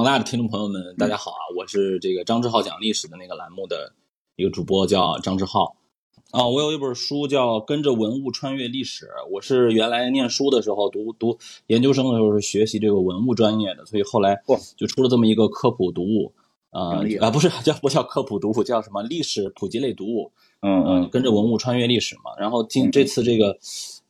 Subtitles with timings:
[0.00, 1.44] 广大的听众朋友们，大家好啊！
[1.54, 3.92] 我是这个张志浩讲历史的那个栏目的
[4.36, 5.76] 一个主播，叫张志浩。
[6.30, 11.36] 啊，我有一本书叫《跟着文物穿越历史》，我是原来念书的时候读读
[11.66, 14.40] 研究生的时候是学习这个文物专业的，所以后来
[14.74, 16.32] 就出了这么一个科普读物。
[16.70, 20.32] 啊啊，不是叫不叫科普读物，叫什么历史普及类读物？
[20.62, 22.30] 嗯嗯，跟着文物穿越历史嘛。
[22.38, 23.58] 然后今这次这个。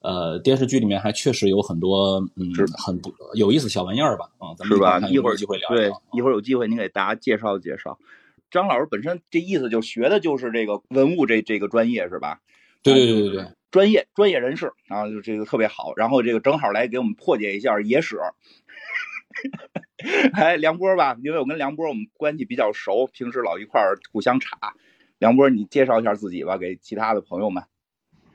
[0.00, 4.30] 呃，电视剧里面还确实有很多，嗯，很不有意思小玩意儿吧？
[4.38, 4.98] 啊，咱们是吧？
[5.08, 5.68] 一会儿机会聊。
[5.68, 7.98] 对，一会儿有机会您给大家介绍介绍。
[8.50, 12.40] 张老师本身这意思就学的就是这个文物这这个专业是吧？
[12.82, 15.92] 对对对对对，专业专业人士啊，就这个特别好。
[15.96, 18.18] 然后这个正好来给我们破解一下野史。
[20.32, 24.74] 哎，梁波吧，因为我跟梁波我们关系比较熟，平时老一块儿互相查。
[25.18, 27.62] 梁波，你介绍一下自己吧，给其他的朋友们。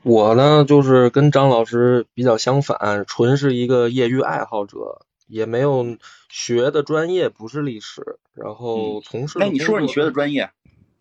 [0.06, 5.98] 我呢，就是跟张老师比较相反，纯是一个业余爱好者，也没有
[6.30, 9.40] 学的专业不是历史，然后从事。
[9.40, 10.52] 那你说说你学的专业？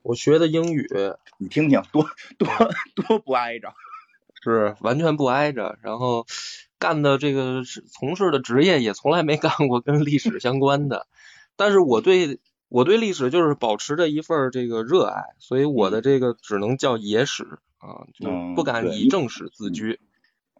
[0.00, 0.88] 我学的英语。
[1.36, 2.06] 你听听，多
[2.38, 2.48] 多
[2.94, 3.74] 多不挨着。
[4.42, 6.24] 是完全不挨着，然后
[6.78, 11.06] 干的这个是从事的职业也从来没干过跟历史相关的，
[11.56, 12.38] 但是我对
[12.70, 17.58] 我对历史就是保持着一份这个热爱，所以我的这个只能叫野史。
[17.84, 20.00] 啊，就不敢以正史自居。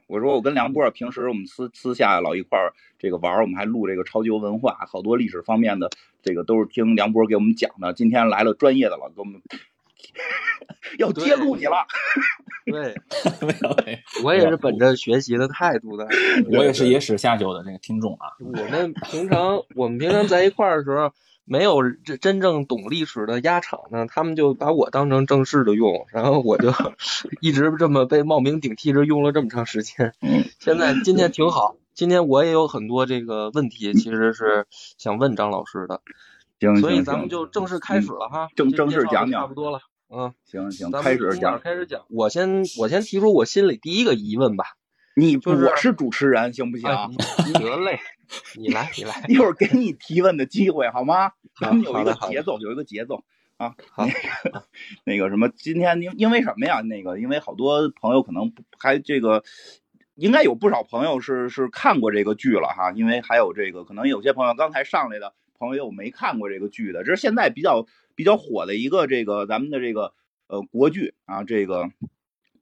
[0.07, 5.89] 我说我跟梁波平时我们私私下老一块儿这个玩，我们还录这个超级文化，好多历史方面的
[6.23, 7.95] 这个都是听梁波给我们讲的。
[7.95, 9.41] 今天来了专业的了，给我们
[10.99, 11.87] 要揭露你了。
[12.67, 12.95] 对，
[13.41, 13.77] 没有，
[14.25, 16.07] 我也是本着学习的态度的。
[16.53, 18.29] 我也是野史下酒的那个听众啊。
[18.41, 21.11] 我们平常我们平常在一块儿的时候。
[21.45, 26.73] 没有真真正懂历史的鸭场呢，他们就把我当成正式的用，然后我就
[27.41, 30.15] 一直这么被冒名顶替着用了这么长时间。
[30.59, 36.01] 现在今天挺好，今天我也有很多这个问题，其实是想问张老师的。
[36.61, 38.49] 行，所以咱们就正式开始了哈。
[38.57, 39.81] 正正式讲讲，差不多了。
[40.09, 41.61] 嗯，行行，开始讲。
[41.61, 42.03] 开始讲。
[42.09, 44.65] 我先我先提出我心里第一个疑问吧。
[45.17, 46.89] 你我是主持人，行不行？
[47.55, 48.01] 得嘞。
[48.57, 51.33] 你来，你来， 一会儿给你提问的机会，好吗？
[51.61, 53.23] 咱们有一个节奏，有一个节奏
[53.57, 53.75] 啊。
[53.93, 54.07] 好，
[55.05, 56.81] 那个什么，今天因因为什么呀？
[56.81, 59.45] 那个因为好多朋友可能还这个，
[60.17, 62.91] 应该有不少朋友是是看过这个剧了哈。
[62.93, 67.87] 因为还有这个，可能有些朋友刚才上来的朋友没看过这个剧的，这是现在比较
[68.17, 70.13] 比较火的一个这个咱们的这个
[70.49, 71.85] 呃国剧啊，这个《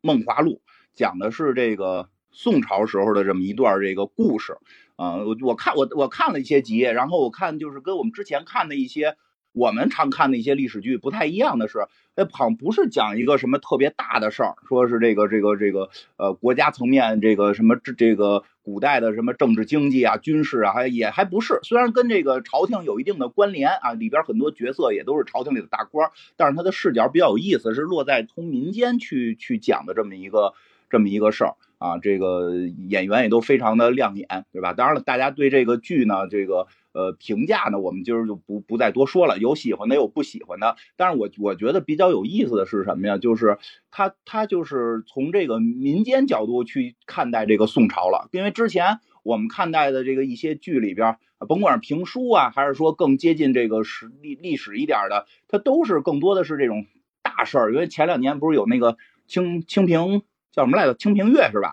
[0.02, 0.60] 梦华录》
[0.92, 4.56] 讲的是这个宋朝时候的这么一段这个故事。
[4.96, 9.16] 啊，我我看我我看了一些集，然后我看就是跟我们之前看的一些
[9.52, 15.88] 我们常看的一些历史剧不太一样的是，那好像不是讲一个什么特别大的事儿，说是这个这个这个
[16.18, 30.54] 呃国家层面这个什么这这个古代的什么政治经济啊军事啊，还也还不是，虽然跟这个朝廷有一定的关联啊，里边很多角色也都是朝廷里的大官，但是他的视角比较有意思，是落在从民间去去讲的这么一个
[30.90, 31.54] 这么一个事儿。
[31.82, 32.54] 啊，这个
[32.88, 34.72] 演员也都非常的亮眼，对吧？
[34.72, 39.36] 当然了，大家对这个剧呢，这个呃评价呢，我们今儿就不不再多说了。
[39.38, 40.76] 有喜欢的，有不喜欢的。
[40.96, 43.18] 但是我我觉得比较有意思的是什么呀？
[43.18, 43.58] 就是
[43.90, 48.28] 他他就是从这个民间角度去看待这个宋朝了。
[48.30, 51.16] 因为之前我们看待的这个一些剧里边，
[51.48, 56.86] 甭管是评书啊，还是说更接近这个史历历史一点的，它都是更多的是这种
[57.22, 57.72] 大事儿。
[57.72, 60.22] 因为前两年不是有那个清清平。
[60.52, 60.94] 叫什么来着？
[60.94, 61.72] 清平乐是吧？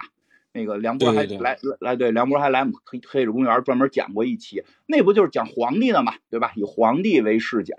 [0.51, 6.53] 那个梁博还来来对，梁博还来黑黑水公园专门讲过一期，那不就是讲皇帝的嘛，对吧？
[6.56, 7.75] 以皇帝为视角。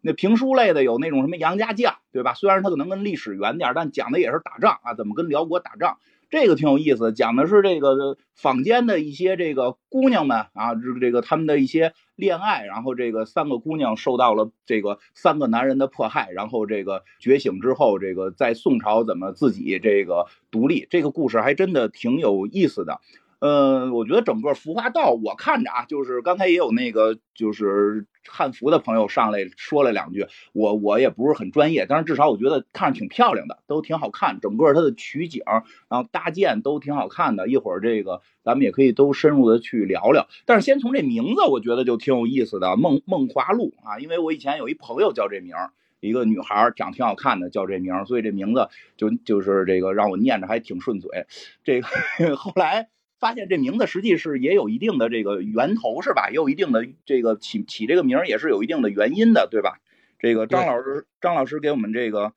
[0.00, 2.32] 那评书类的有那种什么杨家将，对吧？
[2.34, 5.98] 虽然他可能跟历史远点，但讲的也是打仗啊，怎么跟辽国打仗。
[6.34, 23.00] 这个挺有意思，讲的是这个坊间的一些这个姑娘们啊，这个这个他们的一些恋爱，然后这个三个姑娘受到了这个三个男人的迫害，然后这个觉醒之后，这个在宋朝怎么自己这个独立，这个故事还真的挺有意思的。
[23.44, 35.42] 呃，我觉得整个服化道，我看着啊，就是刚才也有那个就是汉服的朋友上来说了两句，我我也不是很专业，但是至少我觉得看着挺漂亮的，都挺好看，整个它的取景，
[35.90, 37.46] 然后搭建都挺好看的。
[37.46, 45.54] 一会儿这个咱们也可以都深入的去聊聊，但是先从这名字，我觉得就挺有意思的，梦梦华录啊，因为我以前有一朋友叫这名，
[46.00, 51.26] 一个女孩长挺好看的，叫这名，所以这名字就就是这个让我念着还挺顺嘴。
[51.62, 51.88] 这个
[52.36, 52.88] 后来。
[53.24, 56.28] 发现这名字实际是也有一定的这个源头是吧？
[56.28, 59.80] 也有一定的这个起起这个名儿也是有一定的原因的，对吧？
[60.18, 62.34] 这个张老师，张老师给我们这个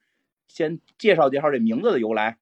[0.48, 2.38] 先介绍介绍这名字的由来。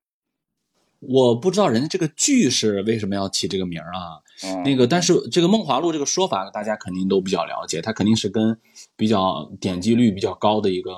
[1.00, 4.22] 我不知道人家这个剧是为什么要起这个名儿啊？
[4.44, 8.60] 嗯那个，但是这个《梦华录》这个说法，大家肯定都比较了解，它肯定是跟
[8.96, 10.92] 比较点击率比较高的一个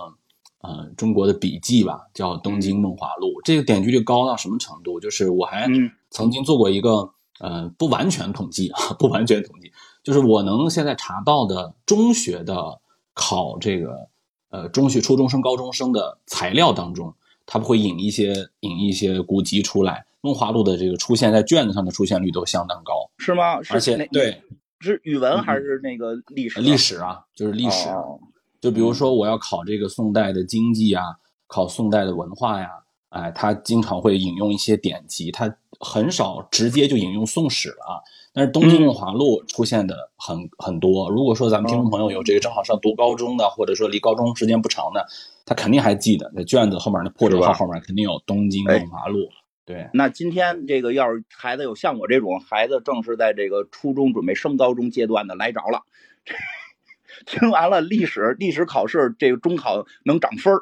[0.60, 3.28] 呃中国的笔记吧，叫《东京梦华录》。
[3.46, 5.00] 这个点击率高到什么程度？
[5.00, 9.72] 就是我还嗯曾经做过一个呃不完全统计啊，不完全统计，
[10.04, 12.80] 就是我能现在查到的中学的
[13.14, 14.08] 考这个
[14.50, 17.14] 呃中学初中生、高中生的材料当中，
[17.46, 20.06] 它会引一些引一些古籍出来。
[20.22, 23.62] 梦华录的这个出现在卷子上的出现率都相当高，是吗？
[23.62, 24.42] 是而且那对
[24.80, 26.60] 是语文还是那个历史？
[26.60, 27.90] 历史啊，就是历史。
[27.90, 28.20] 哦
[28.60, 31.04] 就比如说我要考这个宋代的经济啊，
[31.46, 32.68] 考宋代的文化呀，
[33.10, 35.48] 哎，他经常会引用一些典籍，他
[35.80, 38.02] 很少直接就引用宋史了啊。
[38.34, 41.10] 但是《东京梦华录》出现的很、很多。
[41.10, 45.08] 如果说咱们听众朋友有这个正好上读高中的，或者说离高中时间不长的，
[45.44, 49.20] 他肯定还记得那卷子后面那破折号后面肯定有《东京梦华录》。
[49.66, 55.82] 对，那今天这个要是孩子有像我这种孩子，正是在这个初中准备升高中阶段的来着了。
[57.26, 60.62] 听完了历史，历史考试这个中考能涨分儿，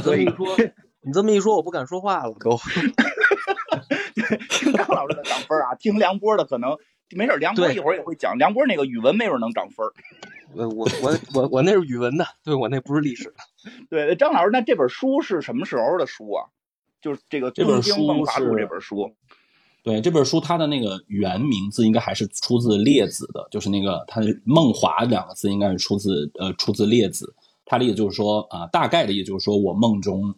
[0.00, 0.56] 所以说
[1.02, 2.58] 你这么一说，我不敢说话了都。
[4.48, 6.76] 听张老师的涨分啊，听梁波的可能
[7.16, 9.92] 没事，梁波一会儿也会讲，梁波那个语文没准能涨分儿。
[10.56, 13.34] 呃，我我我我那是语文的，对我那不是历史的。
[13.90, 16.46] 对，张老师，那这本书是什么时候的书啊？
[17.02, 19.14] 就是这个《这本东京梦华录》书是这本书。
[19.82, 27.34] 对这本书，它的那个原名字应该还是出自《列子》的，就是那个它的“梦华”两个字应该是出自呃出自《列子》。
[27.64, 30.34] 它的意思就是说啊、大概的意思就是说我梦中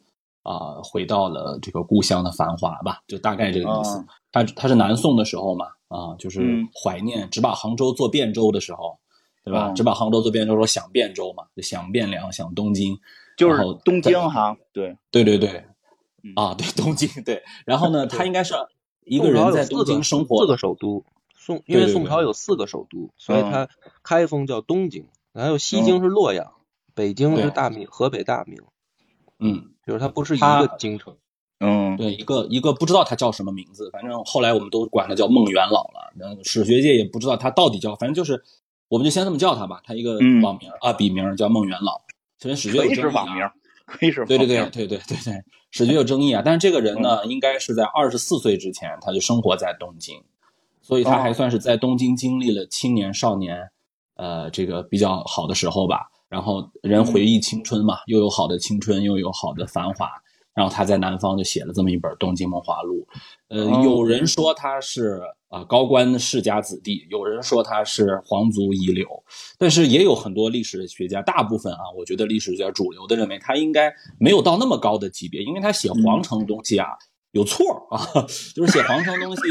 [0.49, 3.99] 啊、回到了这个故乡的繁华吧，就大概这个意思。
[3.99, 8.99] 啊它它是南宋的时候嘛，啊，就是嗯怀念只把杭州做汴州的时候，
[9.43, 9.69] 对吧？
[9.71, 12.99] 嗯只把杭州做汴州，说想汴州嘛，就想汴梁，想东京。
[13.39, 15.65] 就是东京哈，对，对对对
[16.23, 17.43] 嗯，啊，对东京对。
[17.65, 18.55] 然后呢， 他应该是
[19.05, 21.05] 一个人在东京生活四个首都，
[21.35, 23.69] 宋因为宋朝有四个首都，所以嗯它
[24.03, 26.53] 开封叫东京，然后西京是洛阳，
[26.95, 28.61] 北京是大名，河北大名，
[29.39, 29.71] 嗯。
[29.89, 31.17] 就是它不是一个京城。
[31.61, 36.13] 嗯，对，一个一个不知道他叫什么名字，反正后来我们都管他叫孟元老了。
[36.19, 38.41] 然后史学界也不知道他到底叫，反正就是
[38.89, 39.81] 我们就先这么叫他吧。
[39.83, 42.03] 他一个嗯网名、啊，笔名叫孟元老。
[42.39, 43.51] 其实史学有争议啊是网名，
[43.87, 46.43] 可以是对对对对对对对，史学有争议啊。
[46.45, 50.23] 但是这个人呢，应该是在二十四岁之前他就生活在东京，
[50.83, 53.71] 所以他还哦算是在东京经历了青年少年，
[54.15, 56.11] 呃，这个比较好的时候吧。
[56.29, 60.11] 然后人回忆青春嘛，又有好的青春，又有好的繁华。
[60.55, 63.07] 然后他在南方就写了这么一本《东京梦华录》，
[63.55, 69.07] 呃，哦有人说他是啊、高官世家子弟，有人说他是皇族遗留，
[69.57, 76.89] 但是也有很多历史学家，大部分啊，我觉得历史学家主流的认为他应该没有到那么高的级别，因为他写皇城东西啊、
[77.31, 78.03] 有错啊，
[78.53, 79.43] 就是写皇城东西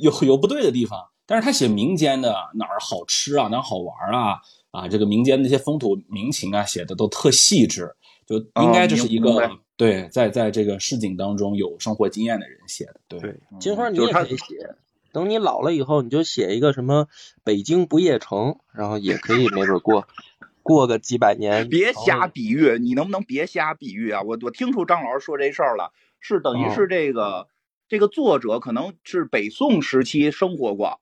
[0.00, 0.96] 有有不对的地方，
[1.26, 4.38] 但是他写民间的哪儿好吃啊，哪儿好玩啊，
[4.76, 7.94] 啊，这个民间那些风土民情啊，写的都特细致，
[8.26, 14.74] 就应该这是一个、对，在在这个市井当中有生活经验的人写的，对对，金花你也可以写，
[15.12, 17.08] 等你老了以后，你就写一个什么
[17.42, 20.06] 北京不夜城，然后也可以没准过
[20.62, 21.70] 过个几百年。
[21.70, 24.20] 别瞎比喻，你能不能别瞎比喻啊？
[24.20, 27.48] 我我听出张老师说这事儿了，是等于哦是这个、
[27.88, 31.00] 这个作者可能是北宋时期生活过，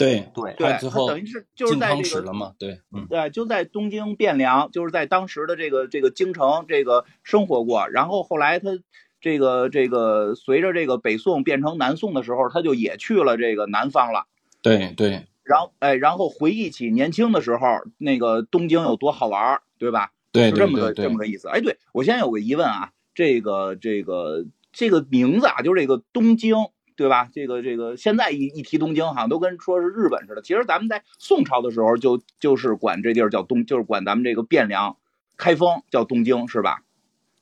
[0.00, 8.70] 对对对，他等于是就是在这个了嘛，对，嗯，对，就在东京汴梁，就是在当时的这个这个京城这个生活过，然后后来他
[9.20, 14.26] 这个这个随着这个北宋变成南宋的时候，他就也去了这个南方了。
[14.62, 17.66] 对对然后哎，然后回忆起年轻的时候，
[17.98, 20.12] 那个东京有多好玩，对吧？
[20.32, 21.48] 对对是这么个这么个意思。
[21.48, 26.54] 哎，对我现在有个疑问啊，这个这个这个名字啊，就是这个东京，
[27.00, 27.30] 对吧？
[27.32, 30.42] 这个这个现在一一提东京，好像都跟说是日本似的。
[30.42, 34.98] 其实咱们在宋朝的时候就就是管这地儿叫东，就是管咱们这个汴梁、
[35.38, 36.82] 开封叫东京，是吧？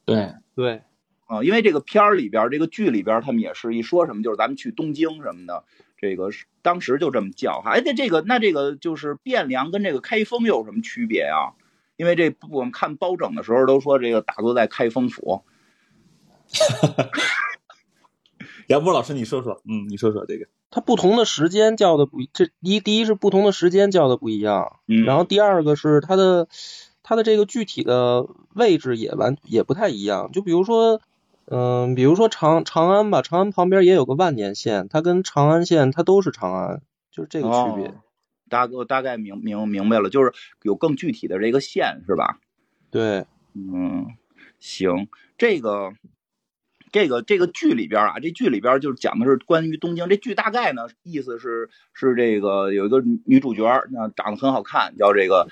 [0.05, 0.83] 对对，
[1.27, 5.65] 啊、因为这个片儿里边儿，这个剧里边儿，他们也是一说什么，就是咱们去东京什么的，
[5.97, 6.31] 这个
[6.63, 7.73] 当时就这么叫哈。
[7.73, 11.59] 哎，那这个那这个就是汴梁跟这个开封有什么区别啊？
[11.97, 15.43] 因为这我们看包拯的时候都说这个打坐在开封府，
[18.69, 26.49] 杨波老师，你说说，嗯，你说说这个，它不同的时间叫的不一，这一第一是不同的时间叫的不一样，嗯，然后第二个是它的
[27.03, 30.31] 它的这个具体的位置也完也不太一样。
[30.33, 31.01] 就比如说，
[31.47, 37.87] 嗯、比如说长长安吧，长安旁边也有个万年县，它跟长安县它都是长安，就是这个区别。
[37.89, 37.95] 哦
[38.51, 40.33] 大我大概明明明白了，就是
[40.63, 42.39] 有更具体的这个县是吧？
[42.91, 44.07] 对，嗯，
[44.59, 45.07] 行，
[45.37, 45.93] 这个
[46.93, 50.09] 这个这个剧里边啊，这剧里边就是讲的是关于东京。
[50.09, 55.49] 这剧大概呢，意思是是这个有一个女主角，那长得很好看，叫这个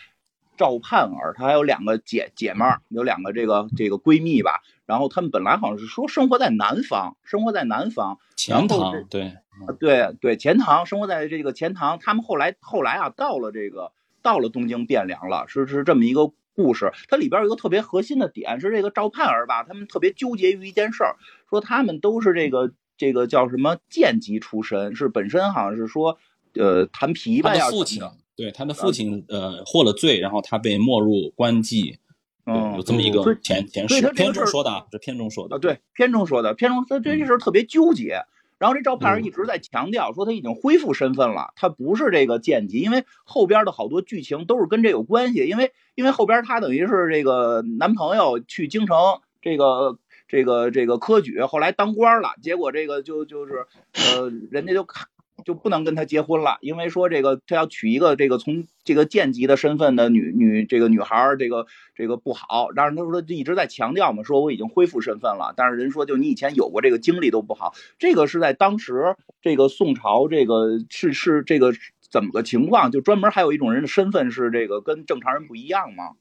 [0.56, 4.62] 赵盼儿，她还有两个姐姐妹儿，有两个这个这个闺蜜吧。
[4.86, 9.32] 然后她们本来好像是说生活在南方，生活在南方，钱塘对啊
[9.78, 11.98] 对对钱塘，生活在这个钱塘。
[11.98, 16.32] 她们后来后来啊，到了这个到了东京汴梁了，是是这么一个。
[16.56, 21.14] 故事它里边有一个特别核心的点是这个赵盼儿吧，他们特别纠结于一件事儿，
[21.48, 26.18] 说他们都是这个这个叫什么剑籍出身，是本身好像是说
[26.54, 27.68] 呃弹琵琶呀。
[27.68, 28.02] 父亲
[28.34, 31.98] 对他的父亲呃获了罪，然后他被没入官妓，
[32.46, 34.10] 嗯，有这么一个前前世。
[34.12, 38.22] 片中说的啊，这片中说的啊，对，片中说的，片中他这事儿特别纠结。
[38.58, 45.46] 然后这赵盼儿一直在强调说他已经恢复身份了，他不是这个贱籍，因为后边的好多剧情都是跟这有关系。
[45.46, 48.96] 因为因为后边他等于是这个男朋友去京城
[49.42, 49.98] 这个
[50.28, 55.08] 这个这个科举，后来当官了，结果这个就就是呃人家就看。
[55.46, 62.70] 就不能跟他结婚了，因为说这个他要娶一个这个从这个贱籍的身份的女女这个女孩这个这个不好。
[62.74, 65.54] 但是他说一直在强调嘛，说我已经恢复身份了。
[65.56, 71.72] 但是人说就你以前有过这个经历都不好，这个是在当时这个宋朝这个是是这个
[72.10, 72.90] 怎么个情况？
[72.90, 76.14] 就专门还有一种人的身份是这个跟正常人不一样吗？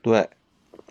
[0.00, 0.30] 对，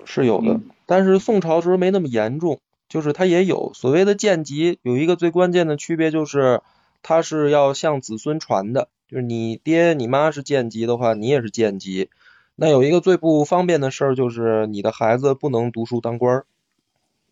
[0.05, 6.61] 是有的，但是宋朝时候没那么严重，就是他也有所谓的贱籍，有一个最关键的区别就是。
[7.01, 12.09] 他是要向子孙传的，就是你爹你妈是贱籍的话，你也是贱籍。
[12.55, 16.45] 那有一个最不方便的事儿，就是你的孩子不能读书当官儿。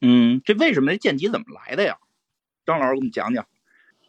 [0.01, 1.97] 嗯，这为什么这贱籍怎么来的呀？
[2.65, 3.45] 张老师给我们讲讲。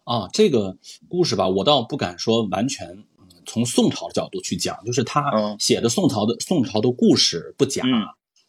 [0.04, 3.04] 啊，这个故事吧，我倒不敢说完全
[3.44, 7.82] 从宋朝的角度去讲，就是他写的宋朝的宋朝的故事不假。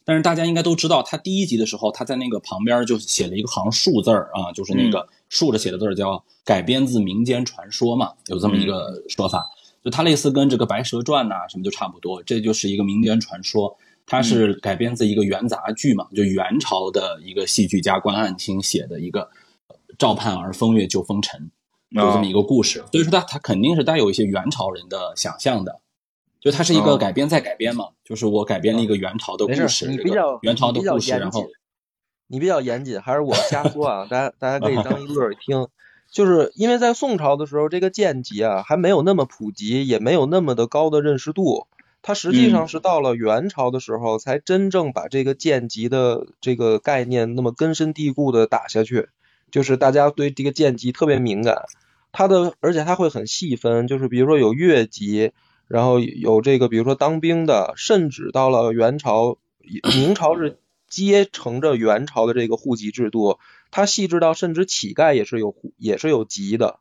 [0.04, 9.44] 但是大家应该都知道，他第一集的时候，他在那个旁边就写了一个行竖字儿啊，就是那个竖着写的字儿，叫改编自民间传说嘛，有这么一个说法。
[9.84, 13.76] 就它类似跟这个《白蛇传》呐什么就差不多，这就是一个民间传说。
[14.04, 19.22] 它是改编自一个元杂剧嘛，就元朝的一个戏剧家关汉卿写的一个
[19.96, 21.50] 《赵盼儿风月救风尘》，
[22.04, 22.84] 有这么一个故事。
[22.90, 25.80] 所以说它它肯定是带有一些元朝人的想象的。
[26.42, 31.46] 就它是一个改编再改编嘛，就是我改编了一个元朝的故事，你比较元朝的故事，然后
[32.26, 34.06] 你比较严谨，还是我瞎说啊？
[34.10, 35.68] 大家大家可以当一乐听，
[36.10, 41.68] 就是因为在宋朝的时候，这个剑籍啊还没有那么普及，也没有那么的高的认识度，
[42.02, 49.10] 它实际上是到了元朝的时候，才真正把这个剑籍的这个概念那么根深蒂固的打下去，
[49.52, 51.66] 就是大家对这个剑籍特别敏感，
[52.10, 55.30] 它的而且它会很细分，就是比如说有越级。
[55.72, 59.38] 然后有这个，比如说当兵的，甚至到了元朝、
[59.94, 63.38] 明朝是 接承着元朝的这个户籍制度，
[63.70, 66.80] 它细致到甚至乞丐也是有也是有籍的，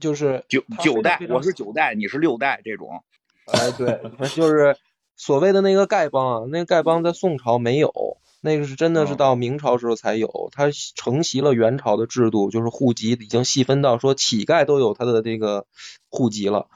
[0.00, 3.04] 就是九九代，我是九代，你是六代这种。
[3.44, 4.00] 哎，对，
[4.34, 4.76] 就是
[5.14, 15.66] 所谓的那个丐帮啊，那个丐帮在宋朝没有，那个是真的是到明朝时候才有，它承袭了元朝的制度，就是户籍已经细分到说乞丐都有他的这个
[16.08, 16.66] 户籍了。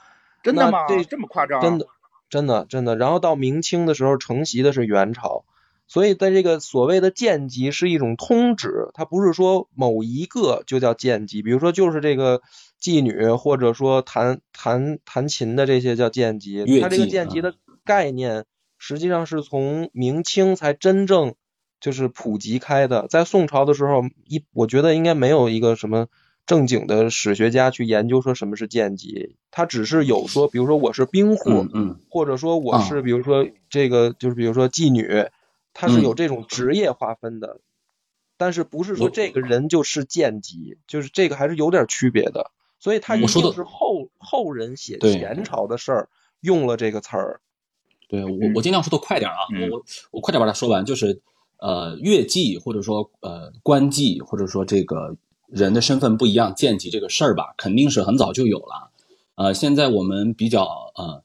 [0.42, 0.86] 真的吗？
[0.88, 1.60] 这这么夸张？
[1.60, 1.86] 真的，
[2.28, 2.96] 真的，真的。
[2.96, 5.44] 然后到明清的时候，承袭的是元朝，
[5.86, 11.42] 所以在这个所谓的贱籍是一种通指，它不是说某一个就叫贱籍。
[11.42, 12.42] 比如说，就是这个
[12.80, 16.64] 妓女，或者说弹弹弹琴的这些叫贱籍。
[16.80, 18.44] 它这个贱籍的概念，
[18.78, 21.34] 实际上是从明清才真正
[21.80, 23.06] 就是普及开的。
[23.08, 26.08] 在宋朝的时候，一我觉得应该没有一个什么。
[26.44, 35.28] 正经的史学家去研究说什么是贱籍，他只是有说，比如说我是兵户，嗯，或者说我是，比如说这个就是比如说妓女，
[35.72, 37.60] 他是有这种职业划分的，
[38.36, 46.08] 但是不是说这个人就是贱籍，就是这个还是有点区别的，所以他一定是后后人写前朝的事儿
[46.40, 47.40] 用了这个词儿。
[48.08, 51.22] 对我我尽量说的快点啊，我我快点把它说完，就是
[51.58, 55.16] 呃月季或者说呃官妓或者说这个。
[55.52, 58.90] 人的身份不一样，贱籍这个事儿吧，肯定是很早就有了。
[59.34, 61.22] 呃，现在我们比较呃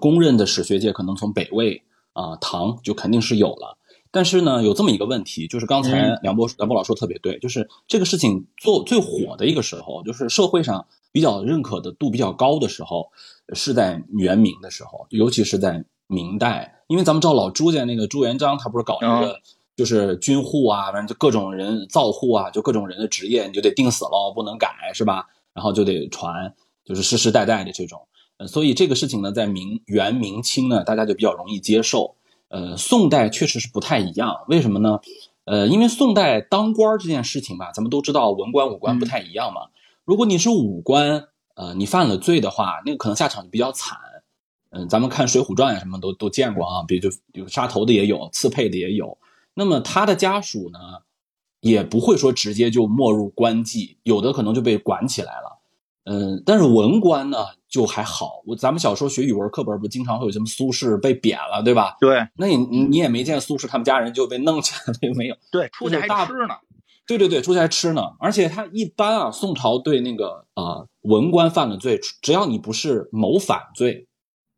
[0.00, 1.80] 公认的史学界，可能从北魏
[2.12, 3.78] 啊唐就肯定是有了。
[4.10, 13.12] 但是呢，有这么一个问题，就是刚才梁波梁博老说特别对，就是这个事情做最火的一个时候，就是社会上比较认可的度比较高的时候，
[13.54, 19.40] 是在元明的时候，尤其是在明代，因为咱们知道老朱家那个朱元璋，他不是搞一个。
[19.80, 25.26] 就是军户啊，反正就各种人造户啊，就各种人的职业，你就得定死了，不能改，是吧？
[25.54, 28.06] 然后就得传，就是世世代代的这种。
[28.36, 32.14] 呃，所以这个事情呢，在明元明清呢，大家就比较容易接受。
[32.48, 35.00] 呃，宋代确实是不太一样，为什么呢？
[35.46, 39.62] 呃，因为宋代当官这件事情吧，咱们都知道文官武官不太一样嘛。
[40.04, 43.96] 如果你是武官，呃，你犯了罪的话，那个可能下场就比较惨。
[44.72, 49.16] 嗯，咱们看《水浒传》啊，什么都都见过啊，比如就有杀头的也有，刺配的也有。
[49.60, 50.78] 那么他的家属呢，
[51.60, 55.60] 也不会说直接就没入官妓，有的可能就被管起来了。
[56.04, 57.36] 嗯，但是文官呢
[57.68, 58.40] 就还好。
[58.46, 61.98] 我咱们小时候学语文课本不经常会有什么苏轼被贬了，对吧？
[62.00, 65.36] 对那你你你也没见苏轼他们家人就被弄起来了， 没有？
[65.52, 66.54] 对，出去还吃呢。
[67.06, 68.02] 对对对，出去还吃呢。
[68.18, 74.08] 而且他一般啊，宋朝对那个呃文官犯了罪，只要你不是谋反罪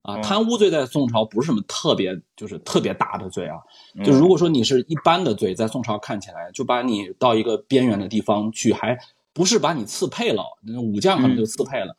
[0.02, 3.56] 啊，嗯贪污罪在宋朝不是什么特别就是特别大的罪啊。
[3.94, 8.98] 嗯就如果说你是一般的罪，在宋朝看起来就把你到一个边缘的地方去，还
[9.32, 11.96] 不是把你赐配了，那武将可能就赐配了，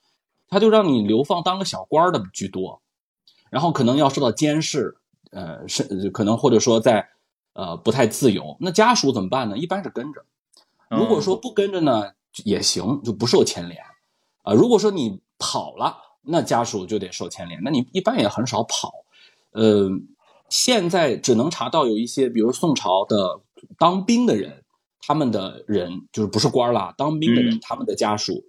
[0.48, 2.81] 他就让你流放当个小官儿的居多，
[3.50, 4.98] 然后可能要受到监视，
[5.31, 7.10] 呃，是可能或者说在
[7.53, 8.55] 呃不太自由。
[8.60, 9.57] 那家属怎么办呢？
[9.57, 10.24] 一般是跟着。
[10.89, 12.12] 如果说不跟着呢，
[12.43, 13.81] 也行，就不受牵连。
[14.43, 17.62] 啊、如果说你跑了，那家属就得受牵连。
[17.63, 18.92] 那你一般也很少跑。
[19.51, 19.89] 呃，
[20.50, 23.39] 现在只能查到有一些，比如宋朝的
[23.77, 24.63] 当兵的人，
[25.06, 28.44] 他们的人就是不是官儿啦，当兵的人，嗯他们的家属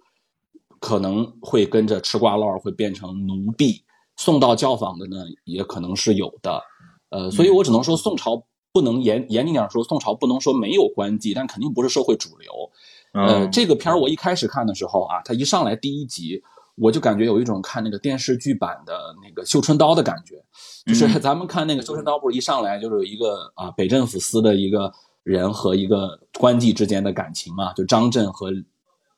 [0.79, 3.83] 可能会跟着吃瓜唠，会变成奴婢。
[4.17, 6.61] 送到教坊的呢，也可能是有的。
[7.09, 12.71] 呃，所以我只能说，宋朝不能严严谨点说，宋朝不能说没有官妓，但肯定不是社会主流。
[13.11, 16.41] 呃，嗯这个片儿我一开始看的时候啊，它一上来第一集，
[16.75, 20.43] 我就感觉有一种看那个电视剧版的那个《绣春刀》的感觉，
[20.85, 21.21] 就是嗯。
[21.21, 24.91] 咱们看那个《绣春刀》，不是一上来就是有一个啊北镇抚司的一个
[25.23, 28.51] 人和一个官妓之间的感情嘛，就张震和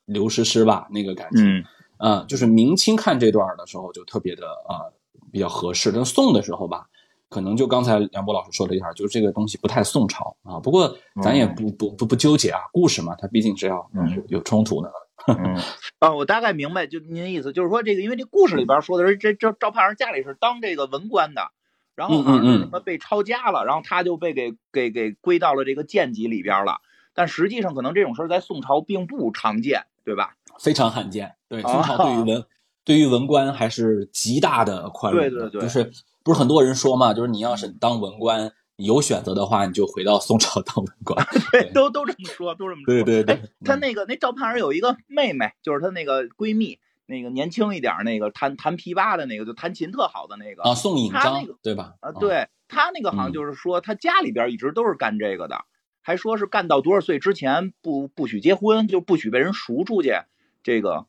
[0.06, 1.64] 刘诗诗吧那个感情，嗯。
[1.98, 4.86] 啊，就是明清看这段的时候就特别的啊
[5.32, 6.86] 比较合适，但宋的时候吧，
[7.28, 10.60] 可能就刚才梁博老师说了一下，就是这个东西不太宋朝啊。
[10.60, 14.16] 不过咱也不不不不纠结啊，故事嘛，它毕竟是要嗯。
[14.16, 14.92] 有有冲突的。
[15.26, 15.58] 嗯
[16.00, 21.52] 啊，我大概明白，就您的意思，就是说这个，因为这故事里边说的是这这赵盼儿家里是当这个文官的，
[21.96, 26.82] 然后什么被抄家了，然后他就被给给给归到了这个贱籍里边了。
[27.14, 30.36] 但实际上，可能这种事儿在宋朝并不常见，对吧？
[30.60, 31.36] 非常罕见。
[31.50, 32.46] 对，啊宋朝对于文、
[32.84, 35.22] 对于文官还是极大的宽容。
[35.22, 35.92] 对对对就是
[36.24, 41.28] 不是很多人说嘛，就是你要是当文官，你有选择的话，你就回到宋朝当文官。
[41.52, 42.94] 对，都都这么说，都这么说。
[42.94, 51.96] 对对对哎，他那个那赵盼儿有一个妹妹，就是她那个闺蜜，那个年轻一点那个弹弹琵琶的那个，就弹琴特好的那个啊，宋引章那个对吧？
[52.02, 55.66] 啊，对他那个好像嗯就是说，他家里边一直都是干这个的，
[56.02, 60.14] 还说是干到多少岁之前不不许结婚，就不许被人赎出去。
[60.62, 61.08] 这个，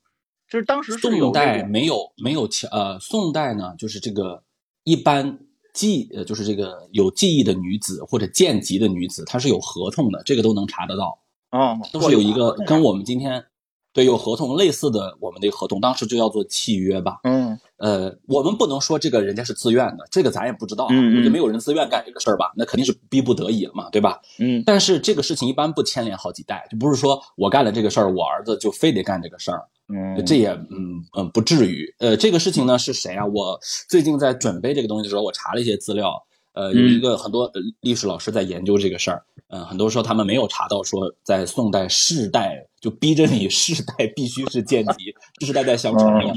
[0.48, 4.42] 就是当时宋代没有没有强呃，宋代呢就是这个
[4.84, 5.40] 一般
[5.78, 11.18] 记呃就是这个有记忆的女子或者贱籍的女子，她是有合同的，这个都能查得到，
[11.52, 13.44] 哦，都是有一个跟我们今天
[13.92, 17.20] 对有合同类似的我们的合同，当时就叫做契约吧。
[17.22, 24.20] 嗯呃，我们不能说这个人家是自愿的，这个咱也不知道啊，嗯嗯我觉得没有人自愿干这个事儿吧，那肯定是逼不得已了嘛，对吧？
[24.40, 29.62] 嗯但是这个事情一般不牵连好几代，就不是说我干了这个事儿，我儿子就非得干这个事儿。
[29.88, 31.94] 嗯，这也嗯嗯不至于。
[31.98, 33.24] 呃，这个事情呢是谁啊？
[33.26, 36.24] 我最近在准备这个东西的时候，我查了一些资料。
[36.54, 39.22] 呃，有一个很多呃历史老师在研究这个事儿。
[39.50, 46.34] 嗯、很多说他们没有查到说在宋代世代就逼着你 世代必须是贱籍，世世代代相传的。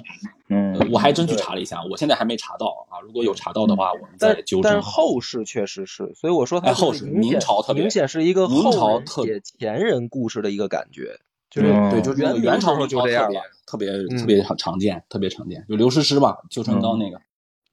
[0.47, 3.01] 嗯呃，我还真去查了一下，我现在还没查到啊。
[3.01, 4.79] 如果有查到的话，我们但再纠但是。
[4.79, 11.19] 后世确实是，所以我说它哎后世明朝特别明显是一个明后人朝特写前人故事的一个感觉，
[11.51, 13.41] 就是嗯对，就元元朝时候就这样了。
[13.67, 15.65] 特别嗯特别常常见，特别常见。
[15.69, 17.21] 就刘诗诗吧，绣春刀嗯那个。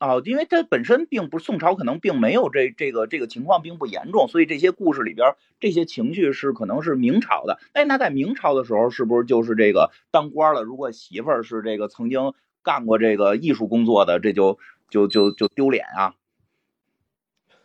[0.00, 7.58] 哦，因为它本身并不宋朝可能并没有这这个这个情况并不严重，所以这些故事里边这些情绪是可能是明朝的。
[7.72, 10.62] 哎，那在明朝的时候，是不是就是这个当官了？
[10.62, 16.14] 如果媳妇儿是这个曾经干过这个艺术工作的，这就就就就丢脸啊。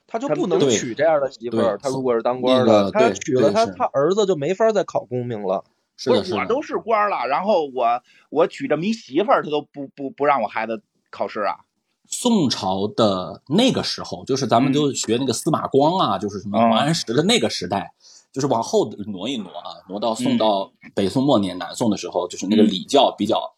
[0.08, 1.78] 他他就不能娶这样的媳妇儿。
[1.78, 5.64] 他如果是当官的，他娶了他，他儿子就没法再考功名了。
[5.96, 6.36] 不是的，是的。
[6.38, 11.58] 是我都是官了，然后我我娶这么一媳妇儿，他都不不不让我孩子考试啊。
[12.06, 17.94] 宋朝的那个时候，就是咱们嗯就学那个司马光啊，就是什么嗯王安石的那个时代，
[18.32, 23.54] 就是往后挪一挪啊，挪到宋嗯到北宋末年、南宋的时候，就是那个嗯礼教比较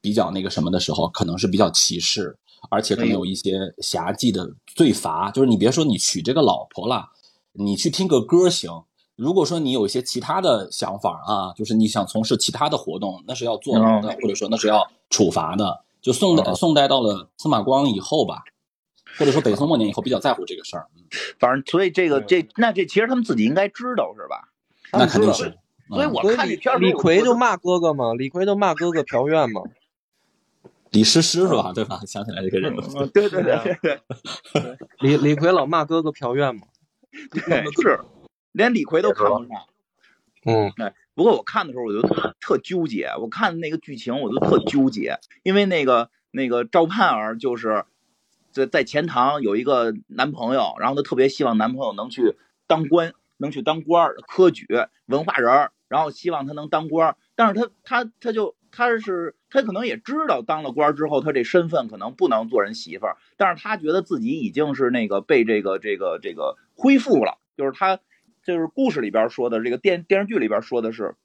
[0.00, 2.36] 比较那个什么的时候，可能是比较歧视，
[2.68, 5.30] 而且可能有一些侠妓的罪罚。
[5.30, 7.10] 就是你别说你娶这个老婆了，
[7.52, 8.84] 你去听个歌行。
[9.18, 15.82] 如果说你有一些其他的想法啊，就是你想从事其他的活动，那是要坐牢的，或者说那是要处罚的。
[16.00, 18.44] 就宋代，哦宋代到了司马光以后吧，
[19.18, 20.86] 或者说北宋末年以后比较在乎这个事儿。
[20.94, 21.02] 嗯
[21.40, 24.48] 反正所以这个这那这其实他们自己应该知道是吧？
[24.92, 25.58] 那肯定是是。
[25.88, 29.62] 所以我看这片儿李逵就骂哥哥嘛，李逵就骂哥哥朴院嘛。
[30.90, 31.72] 李师师是吧？
[31.74, 32.00] 对吧？
[32.06, 32.76] 想起来这个人
[33.12, 34.00] 对对对对
[35.00, 36.62] 李李逵老骂哥哥朴院嘛。
[37.32, 37.98] 对，是
[38.52, 39.50] 连李逵都看不上。
[40.44, 40.72] 嗯，
[41.14, 47.84] 不过我看的时候我就特特纠结，我看那个剧情我就特纠结，因为那个那个赵盼儿就是
[48.52, 54.66] 在在钱塘有一个男朋友，然后她特别希望男朋友能去当官，能去当官儿，科举
[55.06, 57.68] 文化人儿，然后希望他能当官儿，但是他
[58.04, 67.98] 他他就他是他可能也知道当了官儿之后，他这身份可能不能做人媳妇儿，但是他觉得自己已经是那个被这个这个这个恢复了，就是他
[68.48, 71.16] 就是故事里边说的这个电电视剧里边说的是，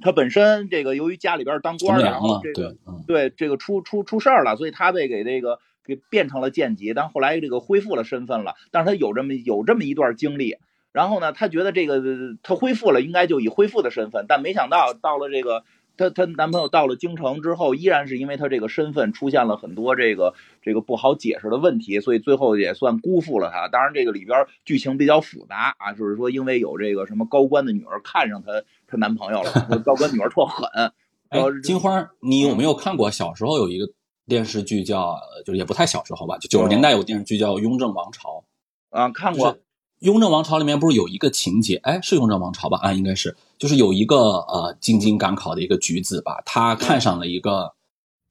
[0.00, 10.56] 他本身这个由于家里边当官的，然后这个对，这个出出出事儿了，所以他被给这个给变成了间谍，但后来这个恢复了身份了，但是他有这么有这么一段经历，
[10.92, 15.64] 然后呢，他觉得这个呃他恢复了，应该就以恢复的身份，但没想到到了这个
[15.96, 23.68] 她她男朋友到了京城之后，依然是因为她这个身份出现了很多这个这个不好解释的问题，所以最后也算辜负了她。
[23.68, 29.50] 当然，这个里边剧情比较复杂啊，就是说因为有这个什么高官的女儿看上她她男朋友了，
[29.84, 30.68] 高官女儿特狠。
[31.64, 33.88] 金花，你有没有看过小时候有一个
[34.28, 38.44] 电视剧叫，呃就是也不太小时候吧，就九十年代有电视剧叫《雍正王朝》。
[38.96, 39.60] 啊，看过就是
[39.98, 41.74] 《雍正王朝》里面不是有一个情节？
[41.82, 42.78] 哎，是《雍正王朝》吧？
[42.82, 47.72] 啊，应该是，就是有一个呃进京赶考的一个举子吧，他看上了一个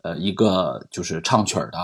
[0.04, 1.80] 呃一个就是唱曲儿的，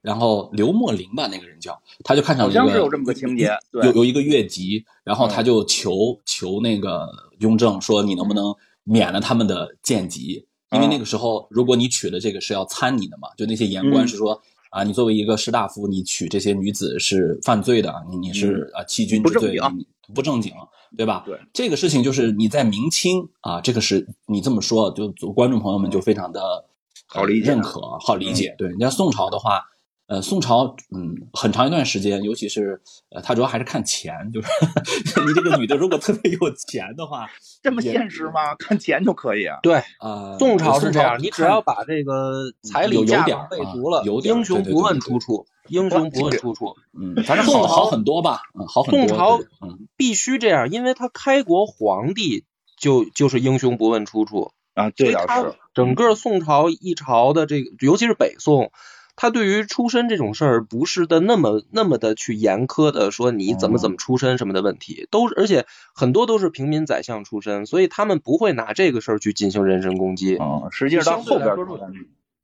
[0.00, 3.84] 然后刘墨林吧，那个人叫，他就看上了一个像是有这么个情节，对。
[3.84, 7.06] 有有一个越级，然后他嗯就求、求那个
[7.40, 10.46] 雍正说，你能不能免了他们的贱籍？
[10.70, 10.88] 因为嗯。
[10.88, 14.08] 那个时候，如果你娶的这个是要参你的嘛，就那些言官嗯。
[14.08, 14.40] 是说。
[14.70, 20.52] 啊，你作为一个士大夫，你娶这些女子是犯罪的，你你是啊欺君之罪嗯不正经，你不正经，
[20.96, 21.22] 对吧？
[21.26, 26.64] 对，这个事情就是你在明清啊，这个是你这么说，就观众朋友们就非常的
[27.06, 28.54] 好理认可，好理解。
[28.58, 29.62] 对，人家宋朝的话，
[30.08, 34.48] 呃，宋朝嗯，很长一段时间，尤其是呃，他主要还是看钱，就是
[35.26, 37.28] 你这个女的如果特别有钱的话，
[37.62, 38.54] 这么现实吗？
[38.58, 39.58] 看钱就可以啊？
[39.62, 46.74] 对，呃，宋朝是这样，你只要把这个彩礼价格点儿啊备足了，有点英雄不问出处，英雄不问出处。
[46.98, 49.06] 嗯，反正宋朝好好很多吧，嗯，好很多。
[49.06, 52.46] 宋朝嗯，必须这样，因为他开国皇帝
[52.80, 55.54] 就就是英雄不问出处，啊，这倒所以他是。
[55.74, 58.72] 整个宋朝一朝的这个，尤其是北宋，
[59.20, 70.36] 他对于出身这种事儿不是的那么那么的去严苛的说你怎么怎么出身什么的问题，都是而且很多都是平民宰相出身，所以他们不会拿这个事儿去进行人身攻击。
[70.36, 71.56] 嗯，实际上后边儿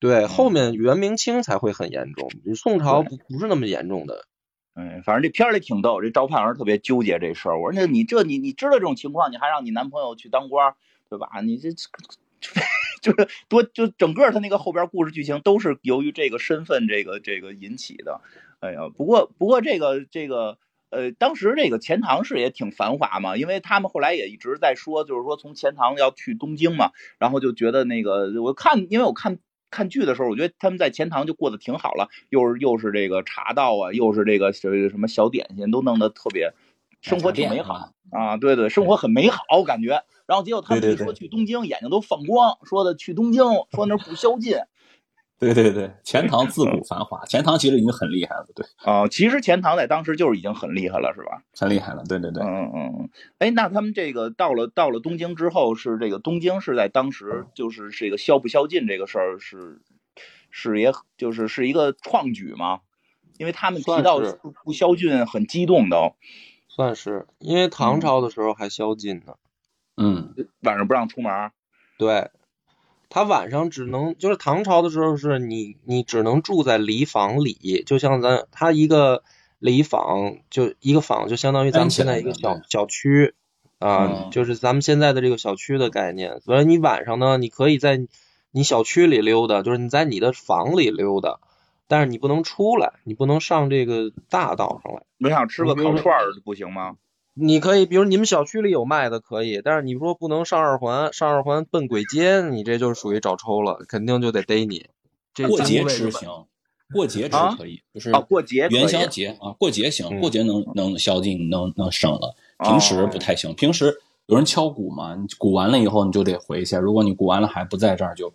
[0.01, 4.25] 对，后面元明清才会很严重，宋朝不不是那么严重的。
[4.75, 7.61] 嗯，反正这片儿里挺逗，这赵盼儿特别纠结这事儿。
[7.61, 10.75] 我说那你这你你知道这种情况，你还让你男朋友去当官儿，
[11.09, 11.29] 对吧？
[11.45, 11.71] 你这
[13.03, 18.21] 就是多就整个他那个后边故事剧情都是由于这个身份这个这个引起的。
[18.61, 20.59] 哎呀，不过不过这个这个
[20.91, 29.39] 呃，当时这个钱塘市也挺繁华嘛，因为他们后来也一直在说，就是说从钱塘要去东京嘛，然后就觉得那个我看，因为我看。
[29.71, 36.53] 看剧的时候，我觉得他们在钱塘就过得挺好了，又是又是这个茶道啊，又是这个这个什么小点心，都弄得特别，
[37.01, 40.05] 生活挺美好啊，对对，生活很美好感觉。
[40.27, 44.57] 然后结果他们一说去东京，眼睛都放光，说的去东京，说那不宵 禁。
[45.37, 48.65] 对对对，钱塘自古繁华，钱塘其实已经很厉害了，对。
[48.85, 51.43] 啊，其实钱塘在当时就是已经很厉害了，是吧？
[51.59, 52.43] 很厉害了，对对对。
[52.43, 59.83] 嗯嗯嗯，哎，那他们这个到了到了东京之后，是这个东京是在当时就是这个宵不宵禁这个事儿是
[60.51, 62.81] 是也就是是一个创举吗？
[63.37, 66.15] 因为他们提到不不宵禁很激动都，
[66.69, 69.35] 算是因为唐朝的时候还宵禁呢，
[69.97, 71.51] 嗯，晚上不让出门。
[71.99, 72.31] 对，
[73.09, 79.23] 他晚上只能就是唐朝的时候是你你只能住在里坊里，就像咱他一个
[79.59, 83.35] 里坊就一个坊就相当于咱们现在一个小小区
[83.79, 86.41] 啊，嗯、就是咱们现在的这个小区的概念。
[86.41, 88.05] 所以你晚上呢，你可以在
[88.51, 91.39] 你小区里溜达，就是你在你的房里溜达，
[91.87, 95.03] 但是你不能出来，你不能上这个大道上来。
[95.21, 96.97] 我想吃个烤串儿不行吗？
[97.35, 104.87] 你可以，比如你们小区里有卖的可以，但是你说不能上二环，上二环奔鬼街，你这就是属于找抽了，肯定就得逮你。
[105.35, 106.47] 这过节吃行，
[106.93, 113.53] 过节吃可以，就是啊，过节元宵节啊，过节行，过节能能宵禁，能能省了，平时不太行。
[113.55, 118.33] 平时有人敲鼓嘛，你鼓完了以后你就得回去，如果你鼓完了还不在这儿，就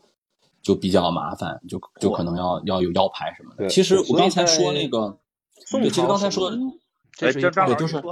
[0.62, 3.60] 就比较麻烦，就就可能要要有腰牌什么的。
[3.60, 5.18] 对其实我刚才说那个，
[5.66, 6.52] 其实刚才说
[7.14, 8.04] 这是一这张个对就是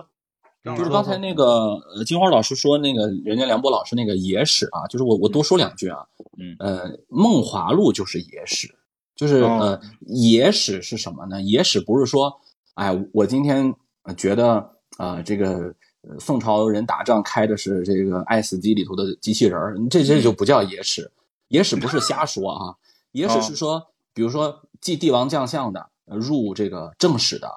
[0.76, 6.00] 就是刚才那个呃，金花老师说那个人家梁博老师那个野史啊，就是我我多说两句啊，
[6.38, 8.76] 嗯呃，梦华录就是野史，
[9.16, 11.42] 就是哦呃，野史是什么呢？
[11.42, 12.42] 野史不是说，
[12.74, 21.12] 哎，我今天呃觉得呃这个呃宋朝人打仗开的是这个爱死机里头的机器人儿，这这就不叫野史，
[21.50, 22.76] 野史不是瞎 说啊，
[23.12, 27.50] 野史哦是说，比如说记帝王将相的呃入这个正史的，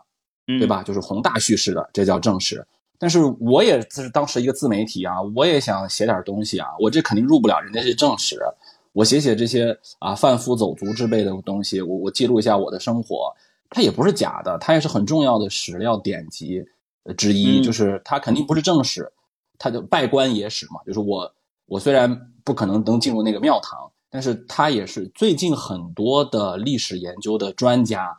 [0.47, 0.67] 对？
[0.67, 0.83] 吧？
[0.83, 2.67] 就是宏大叙事的，这叫正史。
[3.01, 8.39] 但是我也是当时一个自媒体啊，我也想写点东西啊，我这肯定入不了人家这正史。
[8.93, 13.35] 我写写这些啊贩夫走卒之辈的东西，我我记录一下我的生活，
[13.71, 16.63] 它也不是假的，它也是很重要的史料典籍
[17.05, 17.63] 呃之一，嗯。
[17.63, 19.11] 就是它肯定不是正史，
[19.59, 21.33] 它就拜官野史嘛，就是我
[21.67, 28.15] 我虽然不可能能进入那个庙堂，但是它也是最近很多的历史研究的专家，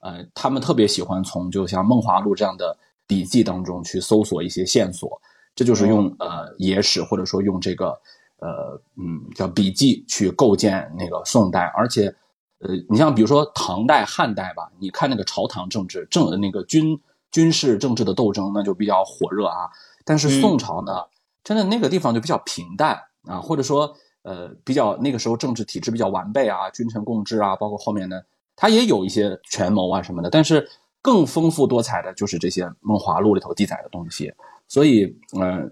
[0.00, 5.20] 呃，他们特别喜欢从就像《梦华录》这样的笔记当中去搜索一些线索，
[5.54, 7.90] 这就是用呃野史或者说用这个
[8.38, 12.14] 呃嗯叫笔记去构建那个宋代，而且
[12.58, 19.68] 呃你像比如说唐代、汉代吧，你看那个朝堂政治政那个军军事政治的斗争，那就比较火热啊。
[20.04, 21.04] 但是宋朝呢，
[21.42, 28.20] 真的那个地方就比较平淡啊，或者说呃比较那个时候政治体制比较完备啊，君臣共治啊，包括后面呢
[28.54, 30.68] 他也有一些权谋啊什么的，但是
[31.06, 34.34] 更丰富多彩的就是这些《梦华录》里头记载的东西，
[34.66, 35.70] 所以呃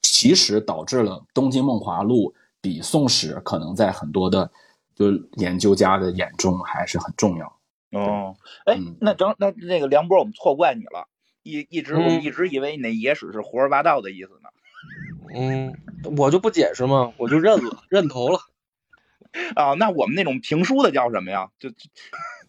[0.00, 2.32] 其实导致了《东京梦华录》
[2.62, 4.50] 比《宋史》可能在很多的
[4.94, 7.46] 就研究家的眼中还是很重要。
[7.92, 8.34] 哦，
[8.64, 11.08] 哎嗯，那张那那个梁波，我们错怪你了，
[11.42, 14.48] 一一直我们嗯一直以为你那野史是胡说八道的意思呢。
[15.34, 15.76] 嗯，
[16.16, 18.40] 我就不解释嘛，我就认了，认头了。
[19.54, 21.50] 啊，那我们那种评书的叫什么呀？
[21.58, 21.76] 就就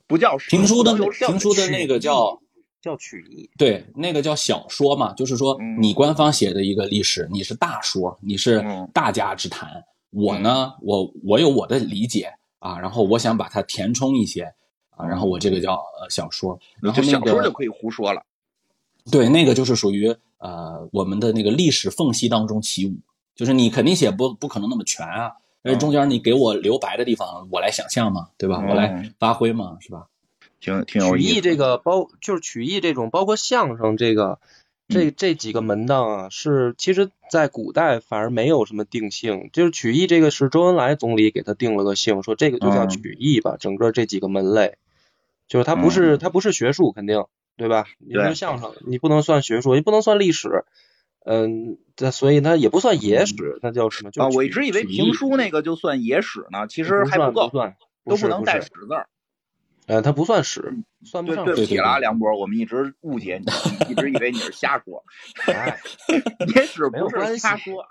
[0.10, 2.42] 不叫史评书的评书的那个叫
[2.82, 5.80] 叫曲艺，对，那个叫小说嘛，就是说嗯。
[5.80, 8.90] 你官方写的一个历史，你是大说，你是嗯。
[8.92, 9.84] 大家之谈。
[10.10, 14.52] 我呢，我我有我的理解啊，然后我想把它填充一些
[14.90, 18.24] 啊，然后我这个叫呃小说，然后就那个小说就可以胡说了。
[19.12, 22.96] 对，那个就是属于呃我们的那个历史缝隙当中起舞，
[23.36, 28.64] 就是你肯定写不不可能那么全啊，而且中间你给我留白的地方，我来想象嘛，对吧？
[28.68, 30.08] 我来嗯发挥嘛，是吧？
[30.60, 31.42] 挺挺有曲艺。
[31.42, 34.40] 这个包就是曲艺这种，包括相声这个，
[34.88, 44.78] 这这几个门档啊，是其实在古代反而没有什么定性，就是曲艺这个是周恩来总理给他定了个性，说这个就叫嗯曲艺吧，整个这几个门类，
[45.48, 47.86] 就是它不是它不是学术肯定对吧？
[47.98, 50.66] 你对说相声你不能算学术，你不能算历史，
[51.26, 54.12] 嗯，这所以它也不算野史，那叫什么？
[54.12, 59.10] 就啊，我一直以为评书那个就算野史呢，其实还够，不够不算，都不能带史字儿。
[59.86, 65.04] 呃，它不算史，算不对，上对不起了梁博，我们一直误解你，一直以为你是瞎说，
[65.52, 65.80] 哎
[66.56, 67.86] 野史不是瞎说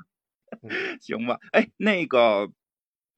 [0.62, 0.70] 嗯，
[1.02, 1.38] 行吧？
[1.52, 2.50] 哎，那个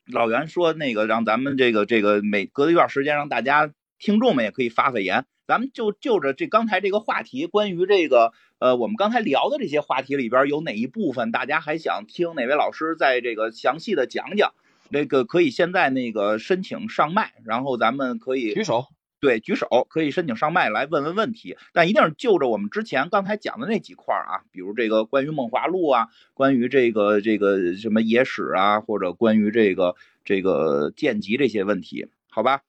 [0.07, 14.52] 老袁说，那个让咱们这个这个每隔一段时间让大家听众们也可以发发言，咱们就就着这刚才这个话题，关于这个呃我们刚才聊的这些话题里边有哪一部分大家还想听哪位老师在这个详细的讲讲？
[14.88, 18.86] 那个可以现在那个申请上麦，然后咱们可以举手。
[19.20, 32.62] 对，举手可以申请上麦来问问问题，但一定是就着我们之前刚才讲的那几块儿啊，比如这个关于《梦华录》啊，关于这个这个什么野史啊，或者关于这个这个剑籍这些问题，好吧？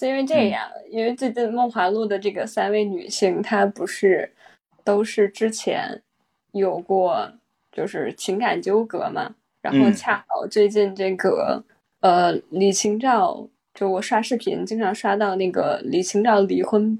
[0.00, 4.32] 是因为这样，因为最近《梦华录》的这个三位女性，她不是
[4.82, 6.00] 都是之前
[6.52, 7.30] 有过
[7.70, 11.62] 就是情感纠葛嘛，然后嗯恰好最近这个、
[12.00, 16.98] 呃李清照，就我刷视频经常刷到那个李清照离婚，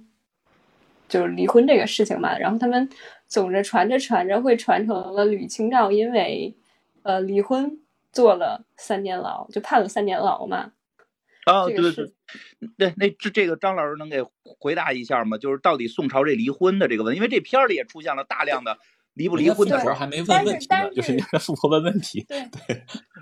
[1.08, 2.86] 就是离婚这个事情嘛，然后他们
[3.26, 6.54] 总着传着传着会传成了李清照因为
[7.02, 7.80] 呃离婚
[8.12, 10.72] 坐了三年牢，就判了三年牢嘛。
[11.50, 12.06] 啊，对对对，
[12.78, 15.36] 对，那这这个张老师能给回答一下吗？
[15.36, 18.78] 就是到底宋朝这离婚的这个问题，因为这片儿里也出现了大量的
[19.14, 22.24] 离不离婚的那事儿，主还没问但是问题呢，但是就是应该复活问问题。
[22.28, 22.76] 对对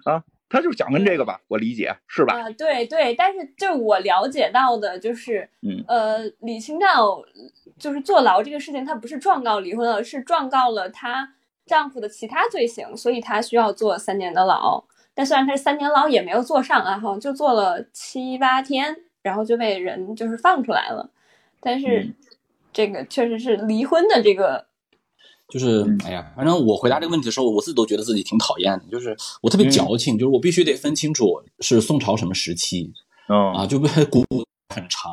[0.05, 2.35] 啊，他就是想问这个吧，我理解是吧？
[2.35, 7.23] 啊，对对，但是就我了解到的，就是，嗯呃，李清照
[7.79, 11.35] 就是坐牢这个事情，她不是状告离婚了，是状告了她
[11.67, 14.85] 丈夫的其他罪行，所以她需要坐三年的牢。
[15.19, 21.11] 但虽然他是三年牢也没有坐上啊，好像就坐了七八天，然后就被人就是放出来了。
[21.59, 22.15] 但是嗯。
[22.73, 24.69] 这个确实是离婚的这个
[25.49, 25.99] 就是嗯。
[26.05, 29.71] 哎呀，反正我回答这个问题的时候，我自己都觉得自己挺讨厌的，就是我特别嗯。
[29.73, 32.93] 矫情，就是我必须得分清楚是宋朝什么时期
[33.29, 33.55] 嗯。
[33.55, 34.25] 啊，就被古
[34.73, 35.11] 很长，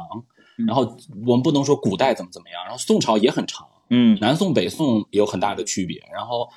[0.60, 0.68] 嗯。
[0.68, 4.16] 然后我们不能说古代怎么怎么样，然后宋朝也很长，嗯。
[4.22, 6.00] 南宋、北宋也有很大的区别。
[6.14, 6.48] 然后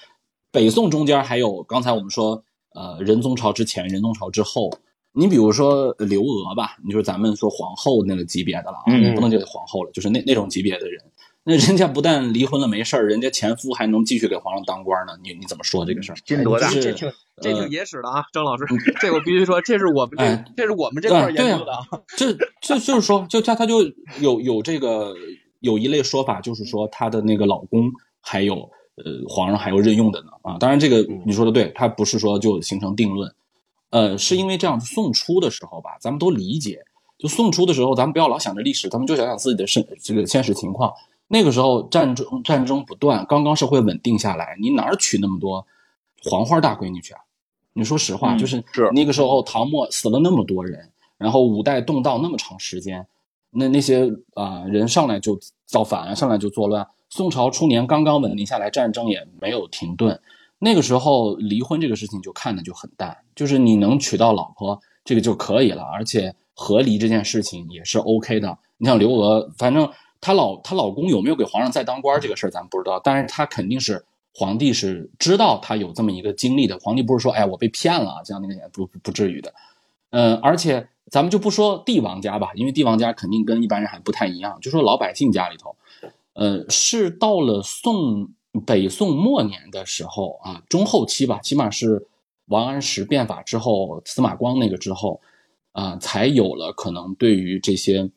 [0.53, 2.45] 北宋中间还有刚才我们说，
[2.79, 4.71] 呃，仁宗朝之前、仁宗朝之后。
[5.13, 11.03] 你比如说呃刘娥吧，你说咱们说皇后那个级别的了啊，嗯不能叫皇后了，就是那那种级别的人，
[11.43, 15.15] 那人家不但离婚了没事儿，人家前夫还能继续给皇上当官呢。
[15.25, 16.17] 你你怎么说这个事儿？
[16.25, 16.69] 劲多大？
[16.71, 17.11] 这是挺
[17.41, 18.65] 这呃挺野史的啊，张老师，
[19.01, 21.81] 这我必须说，这是我们这哎这是我们这块研究的啊。
[22.17, 23.83] 这这就是说，就他他就
[24.21, 25.17] 有有这个
[25.61, 28.71] 有一类说法，就是说她的那个老公还有
[29.05, 30.59] 呃皇上还有任用的呢啊。
[30.59, 33.35] 当然这个你说的对，他不是说就形成定论，
[33.91, 36.81] 呃，是因为这样宋初的时候吧，咱们都理解，
[37.19, 40.93] 就宋初的时候，咱们不要老想着历史，咱们就想想自己的身这个现实情况。
[41.29, 45.67] 那个时候战争战争不断，刚刚社会稳定下来，你哪儿娶那么多
[46.25, 47.21] 黄花大闺女去啊？
[47.75, 53.07] 你说实话，嗯就是是那个时候唐末死了那么多人，然后五代动荡那么长时间，
[53.51, 56.87] 那那些啊、人上来就造反，上来就作乱。
[57.11, 60.21] 宋朝初年刚刚稳定下来，战争也没有停顿，
[60.59, 68.59] 那个时候离婚这个事情就看的就很淡，就是你能娶到老婆这个就可以了，而且和离这件事情也是 OK 的。
[68.77, 69.91] 你像刘娥，反正
[70.21, 76.79] 她老她老公有没有给皇上再当官这个事儿咱不知道，但是她肯定是皇帝是知道她有这么一个经历的。
[76.79, 79.53] 皇帝不是说哎我被骗了这样那个也不不至于的。
[80.11, 85.75] 嗯，而且咱们就不说帝王家吧，因为帝王家肯定跟一般人还不太一样，就说老百姓家里头，
[86.39, 88.29] 呃，是到了宋
[88.65, 92.07] 北宋末年的时候啊，中后期吧，起码是
[92.47, 95.21] 王安石变法之后，司马光那个之后，
[95.73, 98.09] 啊、才有了可能对于这些，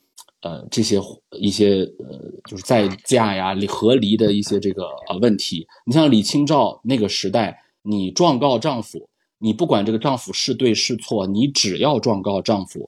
[0.41, 5.67] 呃，这些一些呃，就是再嫁呀、离和离的一些这个呃问题。
[5.87, 12.87] 你像李清照那个时代，你状告丈夫，你不管这个丈夫是对是错，你只要状告丈夫，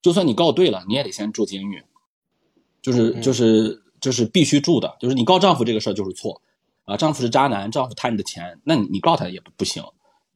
[0.00, 1.82] 就算你告对了，你也得先住监狱，
[2.80, 6.40] 就是嗯就是就是必须住的，就是你告丈夫这个事儿就是错，
[6.84, 9.82] 啊，丈夫是渣男，丈夫贪你的钱，那你告他也不不行，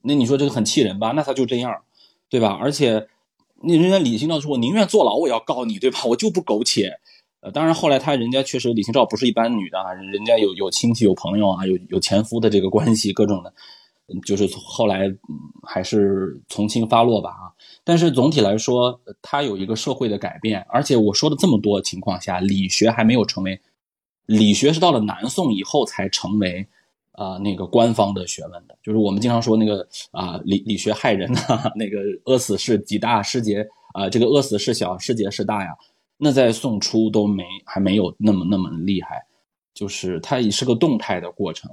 [0.02, 1.12] 那你说这个很气人吧？
[1.12, 1.82] 那他就这样，
[2.28, 2.58] 对吧？
[2.60, 3.08] 而且
[3.62, 6.00] 那人家李清照说，我宁愿坐牢，我也要告你，对吧？
[6.04, 6.98] 我就不苟且。
[7.40, 13.52] 呃，当然后来他人家确实李清照不是一般女的啊，人家有有亲戚有朋友啊，有有前夫的这个关系，各种的，
[14.26, 15.18] 就是后来嗯
[15.62, 17.53] 还是从轻发落吧啊。
[17.84, 23.60] 但是总体来说，它有一个社会的改变，而且我说的这么多情况下，理学还没有成为，
[24.26, 26.66] 理学是到了南宋以后才成为
[27.12, 35.70] 啊、那个官方的学问的，就是我们经常说那个啊、理理学害人啊， 那个饿死是几大师节啊、这个饿死是小，师节是大呀。
[36.16, 39.22] 那在宋初都没还没有那么那么厉害，
[39.74, 41.70] 就是它也是个动态的过程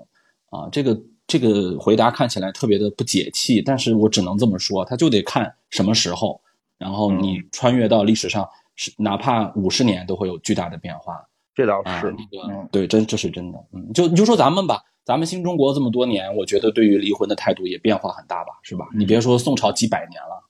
[0.49, 0.67] 啊。
[0.71, 0.99] 这个
[1.31, 6.41] 这个回答看起来特别的不解气，但是我只能这么说，他就得看什么时候，
[6.77, 11.25] 然后你穿越到历史上，是哪怕五十年都会有巨大的变化。
[11.55, 12.01] 这倒啊。
[12.01, 12.67] 是，那个嗯。
[12.69, 18.89] 对，真这是真的，嗯，就你就说咱们吧，咱们新中国这么多年，我觉得对于离婚的态度也变化很大吧，是吧？
[18.93, 20.43] 你别说宋朝几百年了，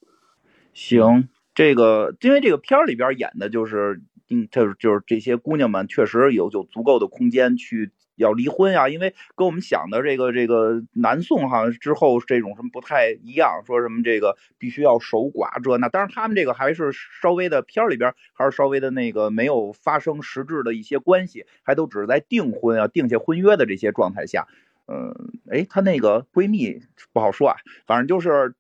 [0.74, 24.48] 行，这个因为这个片儿里边演的就是，嗯，就是就是这些姑娘们确实有有足够的空间去要离婚呀、因为跟我们想的这个这个南宋好像之后这种什么不太一样，说什么这个必须要守寡这那，当然他们这个还是稍微的片儿里边还是稍微的那个没有发生实质的一些关系，还都只是在订婚啊、定下婚约的这些状态下。
[24.88, 25.14] 嗯，
[25.50, 26.82] 哎，她那个闺蜜
[27.14, 28.54] 不好说啊，反正就是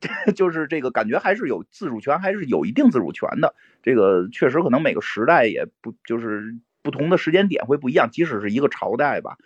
[0.34, 3.54] 就是这个感觉还是有自主权，还是有一定自主权的。
[3.82, 9.38] 这个确实可能每个时代也不就是不同的时间点会不一样，即使是一个朝代吧。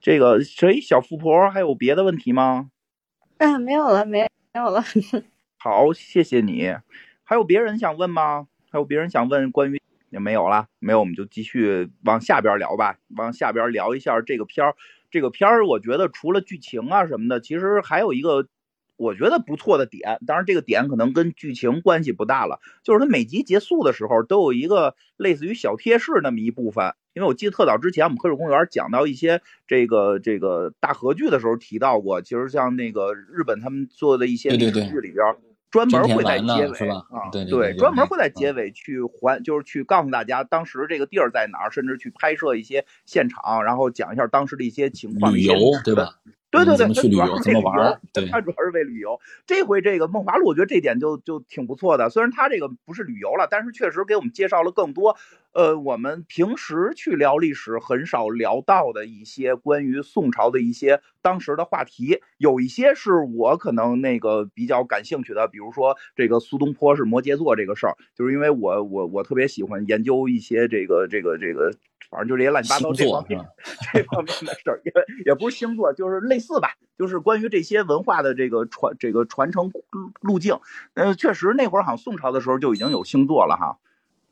[0.00, 2.70] 这个谁小富婆还有别的问题吗？
[3.38, 4.84] 啊，没有了，没没有了。
[5.58, 6.76] 好，谢谢你。
[7.24, 8.46] 还有别人想问吗？
[8.70, 14.74] 还有别人想问关于也没有了，没有我们就继续往下边聊吧，往下边聊一下这个片儿。
[15.10, 18.46] 这个片儿我觉得除了剧情啊什么的，其实还有一个
[18.96, 26.94] 我觉得不错的点，当然这个点可能跟剧情关系不大了，就是它每集结束的时候都有一个类似于小贴士那么一部分。
[27.14, 35.24] 因为我记得特早之前我们科水公园讲到一些这个这个大合剧的时候提到过，其实像那个日本他们做的一些历史对对对剧里边。
[35.70, 45.34] 专门会在结尾啊，对专门会在结尾去还，就是去告诉大家当时这个地儿在哪儿，甚至去拍摄一些现场，然后讲一下当时的一些情况。
[45.34, 46.20] 旅游对吧？
[46.54, 49.20] 对对对，怎么去旅游，它主要是怎么玩儿为旅游， 对，他主要是为旅游。
[49.46, 52.10] 这回这个梦华录，我觉得这点就就挺不错的。
[52.10, 55.16] 虽然他这个不是旅游了，但是确实给我们介绍了更多，
[55.52, 62.20] 呃，我们平时去聊历史很少聊到的一些关于宋朝的一些当时的话题。
[62.38, 71.72] 有一些是我可能那个比较感兴趣的，比如说这个苏东坡是摩羯座这个事儿，就是因为我我我特别喜欢研究一些这个这个这个，
[72.10, 73.40] 反正就这些乱七八糟这方面？
[73.92, 74.92] 这方面的事儿，也
[75.26, 80.58] 也不是星座，就是类似吧，就是关于这些文化的这个传这个传承路路径。
[80.94, 83.78] 呃，确实那会儿好像宋朝的时候就已经有星座了哈。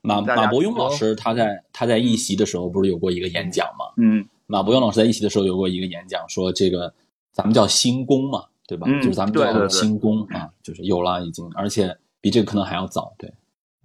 [0.01, 3.85] 马马伯庸老师他在他在一席的时候不是有过一个演讲吗？
[3.97, 6.93] 嗯马伯庸老师在一席的时候有过一个演讲，说这个
[7.31, 8.85] 咱们叫星宫嘛，对吧？
[8.89, 13.13] 嗯就是咱们叫对对对新宫啊，就是有了已经，而且比这个可能还要早。
[13.17, 13.29] 对，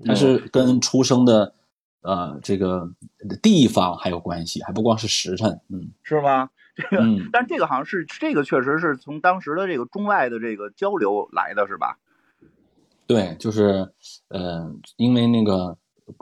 [0.00, 1.54] 嗯它是跟出生的
[2.08, 2.90] 呃这个
[3.42, 5.60] 地方还有关系，还不光是时辰。
[5.68, 6.48] 嗯是吗？
[6.74, 11.98] 这个，嗯，但这个好像是这个确实是从当时的这个中外的这个交流来的，是吧？
[13.06, 13.92] 对，就是
[14.28, 15.76] 呃，因为那个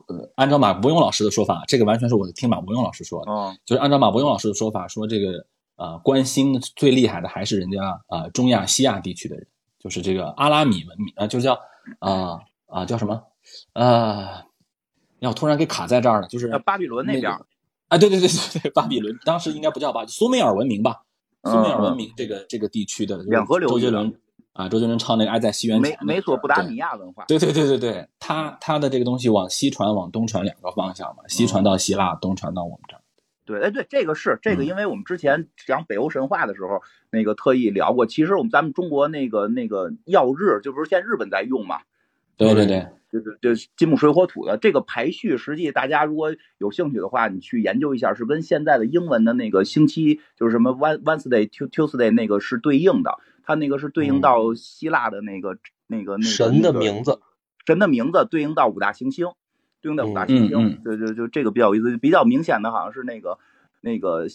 [0.08, 3.30] 呃，按照马伯庸老师的说法，这个完全是我听马伯庸老师说的。
[3.30, 9.46] 嗯就是按照马伯庸老师的说法，说这个呃，关心最厉害的还是人家呃中亚、西亚地区的人，
[9.78, 11.58] 就是这个阿拉米文明啊、呃就叫
[11.98, 13.22] 啊啊、叫什么
[13.74, 14.42] 呃，
[15.18, 17.46] 让我突然给卡在这儿了，就是呃巴比伦那边个
[17.88, 21.02] 啊，对对对对对，巴比伦当时应该不叫巴，苏美尔文明吧？
[21.42, 24.12] 嗯苏美尔文明这个这个地区的两河流域周杰伦
[24.52, 27.24] 啊，周杰伦唱那个《爱在西元前美》美索不达米亚文化。
[27.28, 33.00] 对对对对对，他他的这个东西往西传，往东传两个方向嘛，西传到希腊，东传到我们这儿。
[33.44, 38.06] 对，哎，对，这个是这个，嗯因为我们之前讲北欧神话的时候，那个特意聊过。
[38.06, 41.82] 其实我们咱们中国那个那个曜日，就不是现在日本在用嘛，
[42.36, 42.88] 对对对，
[43.20, 44.58] 就是就是金木水火土的。
[44.58, 57.20] 这个排序，实际大家如果有兴趣的话，你去研究一下，是跟现在的英文的那个星期，就是什么 Wed- Wednesday、Tu- Tuesday 那个是对应的，它那个是对应到希腊的那个、那个那个神的名字，
[57.64, 59.28] 神的名字对应到五大行星，
[59.80, 60.80] 对应到五大行星，嗯嗯。
[60.84, 63.38] 对对就这个比较有意思，比较明显的好像是那个
[63.80, 64.26] 那个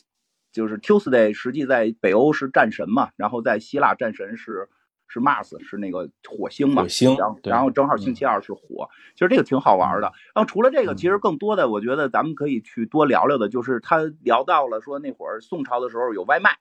[0.52, 4.68] 就是 Tuesday，实际在北欧是战神嘛，然后在希腊战神是
[5.12, 10.14] 是 Mars，是那个火星嘛，火星然后然后正好星期二是火，其实这个挺好玩的。
[10.34, 16.58] 然后除了这个，嗯其实更多的我觉得咱们可以去多聊聊的，就是他聊到了说那会儿宋朝的时候有外卖，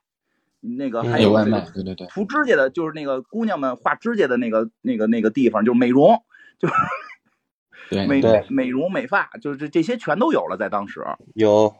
[0.60, 6.20] 那个嗯还有外卖，对对对，涂指甲的，就是那个姑娘们画指甲的那个那个那个地方，就是美容，
[6.58, 6.74] 就是
[7.88, 11.04] 对美美容美发，就是这这些全都有了，在当时。
[11.34, 11.72] 有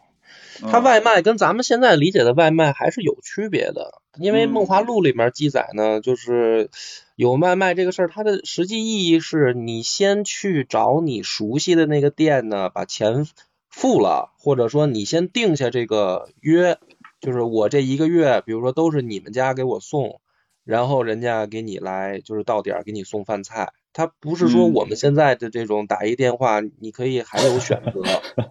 [0.59, 4.53] 它嗯外卖跟咱们现在理解的外卖还是有区别的，因为《嗯。
[4.53, 6.71] 梦华录》里面记载呢，就是
[7.17, 13.27] 有外卖这个事儿，它的实际意义是你先去找你熟悉的那个店呢，把钱
[13.69, 16.79] 付了，或者说你先定下这个约，
[17.21, 20.21] 就是我这一个月，比如说都是你们家给我送，
[20.65, 23.73] 然后人家给你来就是到点儿给你送饭菜。
[23.93, 28.03] 它不是说嗯我们现在的这种打一电话，你可以还有选择，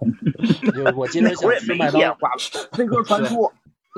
[0.71, 2.31] 就是我今天想吃麦当电话，
[2.73, 3.51] 飞鸽传书。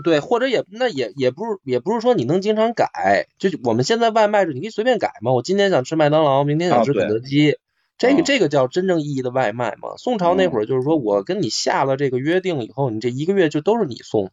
[0.03, 5.31] 对，或者也那也也不是也不是说你能经常改，就是我们现在外卖是你可以随便改嘛。
[5.31, 7.57] 我今天想吃麦当劳，明天想吃肯德基，
[7.97, 9.97] 这个啊这个叫真正意义的外卖嘛。
[9.97, 14.31] 宋朝那会儿就是说我跟你下了这个约定以后，你这一个月就都是你送，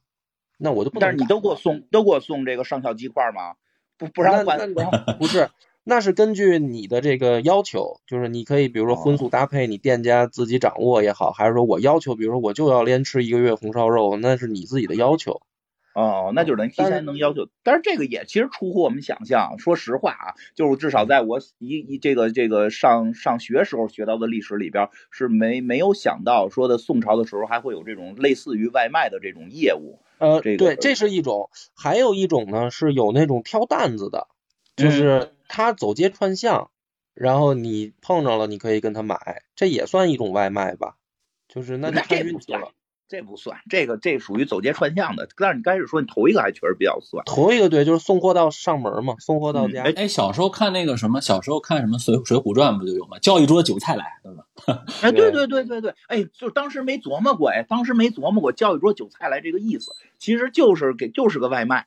[0.59, 3.55] 那我就不能但是你都给我送，都给我送这个上校鸡块吗？
[3.99, 5.51] 不不让换，那那不让不是，
[5.89, 15.41] 那是根据你的这个要求，就是你可以比如说荤素搭配，你店家自己掌握也好，还是说我要求，比如说我就要连吃一个月红烧肉，那是你自己的要求。
[15.95, 19.59] 哦，那就是能提前能要求，但是这个也其实出乎我们想象。
[19.59, 30.01] 说实话啊，就是至少在我一一这个这个上上学时候学到的历史里边，是没没有想到说的宋朝的时候还会有这种类似于外卖的这种业务。
[30.19, 34.29] 呃，这个对，这是一种，还有一种呢是有那种挑担子的，
[34.77, 36.71] 嗯就是他走街串巷，
[37.15, 40.97] 然后你碰着了，你可以跟他买，这也算一种外卖吧？
[41.49, 42.73] 就是那就看这不算运气了。
[43.09, 45.27] 这不算，这个这属于走街串巷的。
[45.35, 47.25] 但是你开始说你头一个还确实比较算。
[47.25, 49.83] 头一个对，就是送货到上门嘛，送货到家。
[49.83, 53.19] 嗯哎哎，小时候看那个什么，小时候看什么《水水浒传》不就有吗？
[53.19, 54.85] 叫一桌酒菜来，对吧？
[55.01, 61.87] 哎，对对对对对对，哎，就当时没琢磨过，哎，当时没琢磨过叫一桌酒菜来这个意思，其实就是给就是个外卖，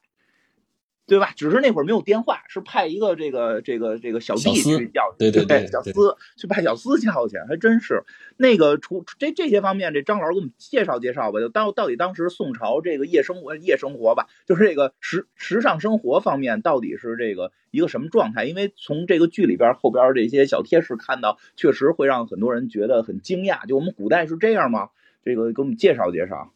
[1.11, 1.33] 对吧？
[1.35, 8.05] 只是那会儿没有电话，是派一个这个这个这个小弟去叫，对对对对小厮去派小厮叫去，还真是
[8.37, 18.45] 那个除这这些方面，这张老师给我们介绍介绍吧，就到到底当时宋朝这个夜生活夜生活吧，就是这个时时尚生活方面到底是这个一个什么状态？
[18.45, 23.67] 因为从这个剧里边后边这些小贴士看到，确实会让很多人觉得很惊讶。
[23.67, 24.87] 就我们古代是这样吗？
[25.25, 26.53] 这个给我们介绍介绍。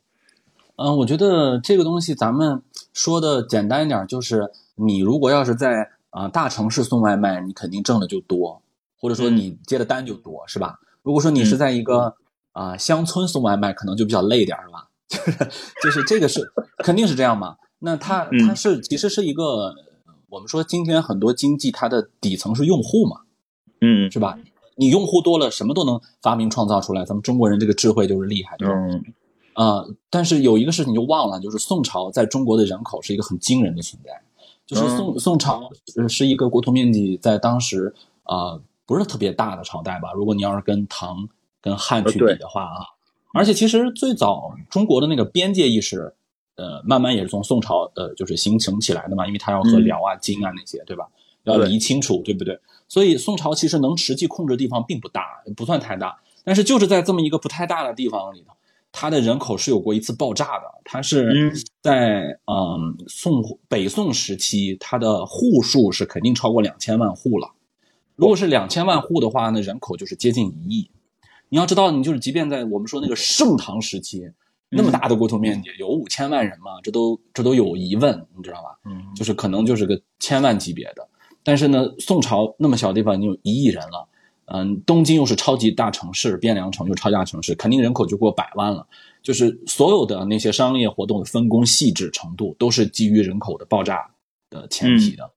[0.78, 2.62] 嗯，我觉得这个东西咱们
[2.96, 8.62] 说的简单一点，就是你如果要是在啊、呃大城市送外卖，你肯定挣的就多，
[8.98, 10.80] 或者说你接的单就多，是吧？
[11.04, 12.16] 如果说你是在一个
[12.54, 14.88] 啊、乡村送外卖，可能就比较累点儿，是吧？
[15.84, 17.58] 就 是就是这个是肯定是这样嘛。
[17.80, 19.76] 那它嗯它是其实是一个，
[20.30, 23.22] 我们说今天很多经济它的底层是用户嘛，
[23.82, 24.40] 嗯是吧？
[24.78, 27.06] 你用户多了，什么都能发明创造出来。
[27.06, 28.74] 咱们中国人这个智慧就是厉害，对吧？
[28.74, 29.04] 嗯
[29.56, 34.12] 啊、但是有一个事情就忘了，就是宋朝在中国的人口是一个很惊人的存在，
[34.66, 37.94] 就是嗯宋、宋朝呃是一个国土面积在当时
[38.24, 40.12] 啊、呃不是特别大的朝代吧？
[40.14, 41.28] 如果你要是跟唐、
[41.60, 42.86] 跟汉去比的话啊，
[43.34, 46.14] 而且其实最早中国的那个边界意识，
[46.56, 51.08] 呃，慢慢也是从宋朝呃就是形成起来的嘛，因为它要和嗯辽啊、金啊那些，对吧？
[51.46, 52.60] 要理清楚，对不对？
[52.88, 58.54] 所以宋朝其实能实际控制的地方并不大，不算太大，但是就是在这么一个不太大的地方里头，
[58.98, 60.64] 它的人口是有过一次爆炸的。
[60.86, 67.52] 它是嗯在嗯宋北宋时期，它的户数是肯定超过两千万户了。
[68.16, 70.90] 如果是两千万户的话，那人口就是接近一亿。
[71.50, 74.24] 你要知道，你就是即便在我们说那个盛唐时期，
[74.70, 78.80] 那么大的国土面积，有五千万人嘛，这都这都有疑问，你知道吧？
[78.86, 81.08] 嗯就是可能就是个千万级别的。
[81.44, 84.08] 但是呢，宋朝那么小地方已经有一亿人了，
[84.46, 88.88] 嗯，东京又是超级大城市，汴梁城又超级大城市，肯定人口就过百万了。
[89.24, 94.12] 就是所有的那些商业活动的分工细致程度，都是基于人口的爆炸
[94.50, 95.32] 的前提的。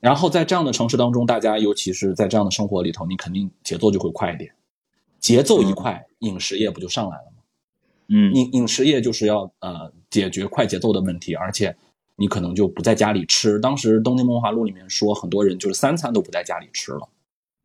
[0.00, 4.50] 然后在这样的城市当中，大家尤其是在这样的生活里头，你肯定节奏就会快一点。
[5.20, 7.42] 节奏一快，饮食业不就上来了吗？
[8.08, 11.76] 嗯饮饮食业就是要呃解决快节奏的问题，而且
[12.14, 13.58] 你可能就不在家里吃。
[13.58, 17.08] 当时《东京梦华录》里面说，很多人就是三餐都不在家里吃了。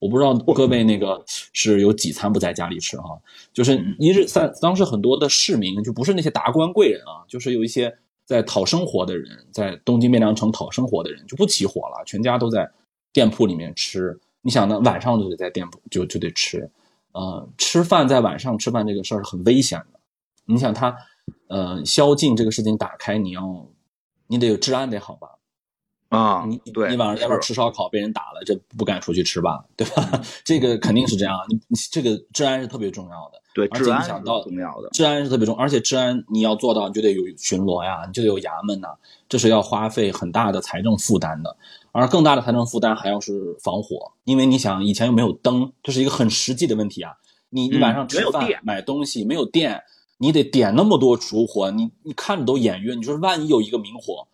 [0.02, 3.16] 我不知道各位那个是有几餐不在家里吃哈、
[3.54, 4.52] 就是一日三。
[4.60, 7.96] 当时很多的市民就不是那些达官贵人啊，就是有一些
[8.26, 12.68] 在讨生活的人，在东京汴梁城讨生活的人就不起火了，全家都在
[13.14, 14.20] 店铺里面吃。
[14.42, 16.68] 你想呢，晚上就得在店铺就就得吃，
[17.12, 20.00] 呃，吃饭在晚上吃饭这个事儿是很危险的。
[20.46, 20.98] 你想他，
[21.48, 23.68] 呃，宵禁这个事情打开，你要，
[24.26, 25.28] 你得有治安得好吧？
[26.12, 29.64] 啊你，对，你晚上在外边吃烧烤被人打了，这不敢出去吃吧？
[29.78, 30.22] 对吧？
[30.44, 38.90] 这个肯定是这样，你你这个治安是特别重要的，对而且治安想到重要的，治安是特别重要，而且治安你要做到，你就得有巡逻呀，你就得有衙门呐，
[39.30, 41.56] 这是要花费很大的财政负担的。
[41.94, 47.14] 而更大的财政负担还要是防火，因为你想以前又没有灯，这是一个很实际的问题啊。
[47.50, 49.82] 你你嗯晚上吃饭、买东西没有电，
[50.18, 53.00] 你得点那么多烛火，你你看着都眼晕。
[53.00, 54.28] 你说万一有一个明火，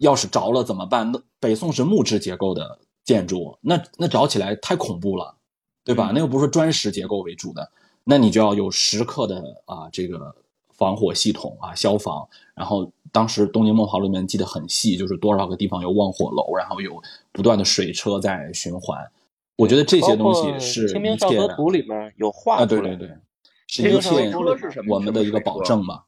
[0.00, 1.10] 要是着了怎么办？
[1.12, 5.34] 那北宋是木质结构的建筑，那那着起来太恐怖了，
[5.84, 6.10] 对吧？
[6.10, 7.70] 嗯那又不是砖石结构为主的，
[8.04, 10.34] 那你就要有时刻的啊这个
[10.76, 12.26] 防火系统啊消防。
[12.54, 18.98] 然后当时《东京梦华录》里面记得很细，就是多少个地方有望火楼，然后有不断的水车在循环。
[19.56, 23.10] 我觉得这些东西是《清明上河图》里面有画啊，对对对，
[23.66, 24.32] 是一切
[24.88, 26.04] 我们的一个保证嘛。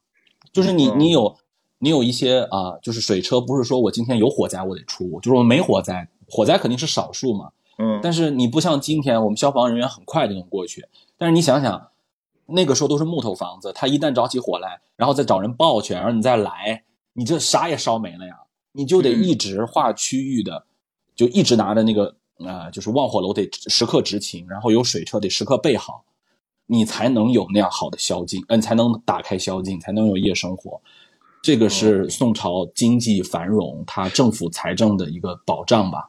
[0.51, 1.35] 就是你嗯你有
[1.83, 7.51] 你有一些啊，就是水车，不是说我今天有火灾我得出，就是我没火灾，火灾肯定是少数嘛。
[7.77, 10.87] 嗯，但是你不像今天，我们消防人员很快就能过去。
[11.17, 11.89] 但是你想想，
[12.45, 18.33] 那个时候都是木头房子，它一旦着起火来，然后再找人抱去，然后你再来，你这啥也烧没了呀，
[18.71, 20.63] 你就得嗯一直划区域的，
[21.17, 26.05] 就一直拿着那个呃，就是望火楼得时刻执勤，然后有水车得时刻备好，
[26.65, 30.79] 你才能有那样好的宵禁，嗯、你才能打开宵禁，才能有夜生活。
[31.43, 36.07] 这个是宋朝经济繁荣，它政府财政的一个保障吧，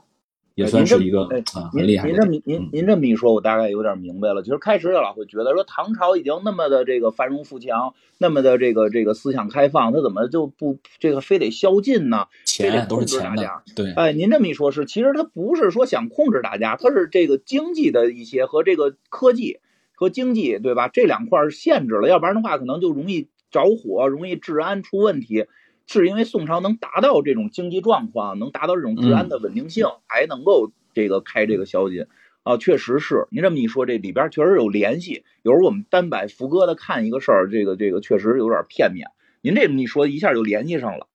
[0.55, 4.45] 也算是一个哎啊、很厉害的您这么您嗯您这么一说，我大概有点明白了。
[4.45, 12.29] 其实开始老会觉得说唐朝已经那么的这个繁荣富强，那么的这个这个思想开放，他怎么就不这个非得宵禁呢？
[12.45, 19.59] 钱都是钱的，对，哎，您这么一说，是其实他不是说想控制大家，他是这个经济的一些和这个科技
[19.97, 20.87] 和经济，对吧？
[20.87, 25.47] 这两块儿限制了，要不然的话，可能就容易着火，容易治安出问题。
[25.87, 32.07] 是因为宋朝能达到这种经济状况，能达到这种治安的稳定性，才能够这个开这个宵禁
[32.43, 33.29] 啊，确实是。
[33.31, 35.25] 您这么一说，这里边确实有联系。
[35.43, 39.09] 有时候我们单摆副歌的看一个事儿，这个这个确实有点片面。
[39.43, 41.07] 您这么一说，一下就联系上了。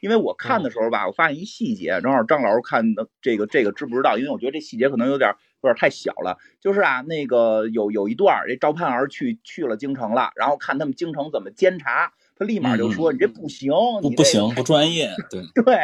[0.00, 4.18] 因为我看的时候吧，我发现一细节，正好张老师看的这个这个知不知道？
[4.18, 6.38] 因为我觉得这细节可能有点有点太小了。
[6.60, 15.74] 就是啊，那个有有一段，这赵盼儿去去了京城了，然后看他们京城怎么监察，他立马就说：“你这不行，不不行，不专业，对，对，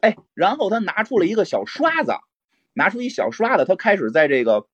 [0.00, 2.12] 哎，然后他拿出了一个小刷子，
[2.72, 4.66] 拿出一小刷子，他开始在这个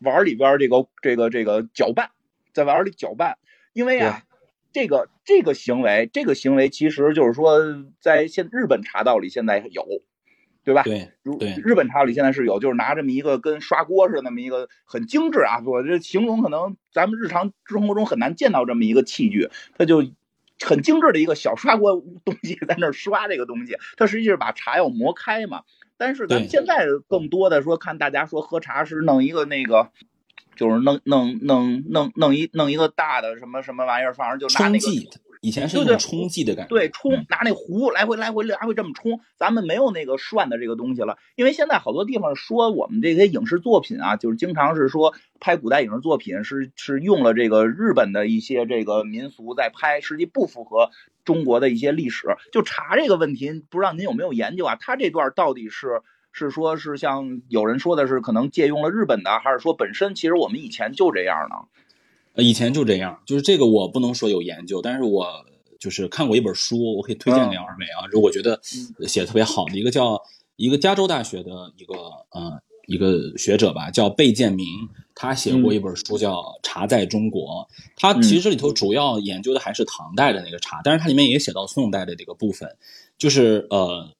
[0.00, 2.10] 碗里边这个这个这个搅拌，
[2.52, 3.38] 在碗里搅拌，
[3.72, 4.22] 因为啊，
[4.72, 7.60] 这个这个行为，这个行为其实就是说，
[8.00, 9.86] 在现日本茶道里现在有，
[10.64, 10.82] 对吧？
[10.82, 20.04] 对如对日本茶道里现在是有，就是拿这么一个跟刷锅似的那么一个很精致啊，我这形容可能咱们日常生活中很难见到这么一个器具，它就
[20.60, 25.62] 很精致的一个小刷锅东西在那儿刷这个东西，它实际是把茶要磨开嘛。
[25.96, 29.90] 但是咱们现在更多的说，看大家说喝茶是弄一个那个。
[30.56, 34.86] 就是弄弄弄弄弄一弄一个大的什么什么玩意儿，反正就拿那个
[35.44, 36.70] 以前是对对冲剂的感觉。
[36.70, 50.90] 对，冲嗯拿那壶来回来回来回这么冲，咱们没有那个涮的这个东西了，因为现在好多地方说我们这些影视作品啊，就是经常是说拍古代影视作品是是用了这个日本的一些这个民俗在拍，实际不符合
[51.24, 52.28] 中国的一些历史。
[52.50, 54.76] 就查这个问题，不知道您有没有研究啊？
[54.80, 56.00] 他这段到底是？
[56.36, 61.54] 是说，是像有人说的是可能借用了日本的，还是说本身其实我们以前就这样呢？
[62.34, 65.26] 呃，以前就这样，就是这个我不能说有研究，但是我
[65.80, 68.60] 就是看过一本书，我可以推荐给二位啊，就我觉得
[69.06, 70.20] 写的特别好的一个叫
[70.56, 71.94] 一个加州大学的一个
[72.30, 74.66] 呃一个学者吧，叫贝建明，
[75.14, 77.66] 他写过一本书叫《茶在中国》，
[77.96, 82.76] 他其实这里头主要研究的还是唐代的那个茶，但是它里面也写到宋代的这个部分，
[83.18, 84.10] 就是呃。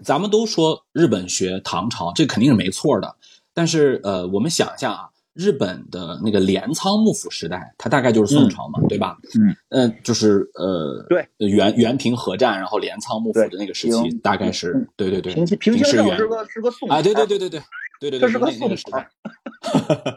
[0.00, 3.16] 咱们都说日本学唐朝，这肯定是没错的。
[3.52, 9.16] 但是，呃，我们想一下啊，日本的那个镰仓幕府时代，它大概就是宋朝嘛，对吧？
[9.38, 17.60] 嗯，呃，就是呃，对，元元平和战，然后镰仓幕府的那个时期，大概是嗯对对对，平平清盛是个是个宋啊，对对对对对
[18.00, 19.08] 对对对，这是个那那个时宋朝代，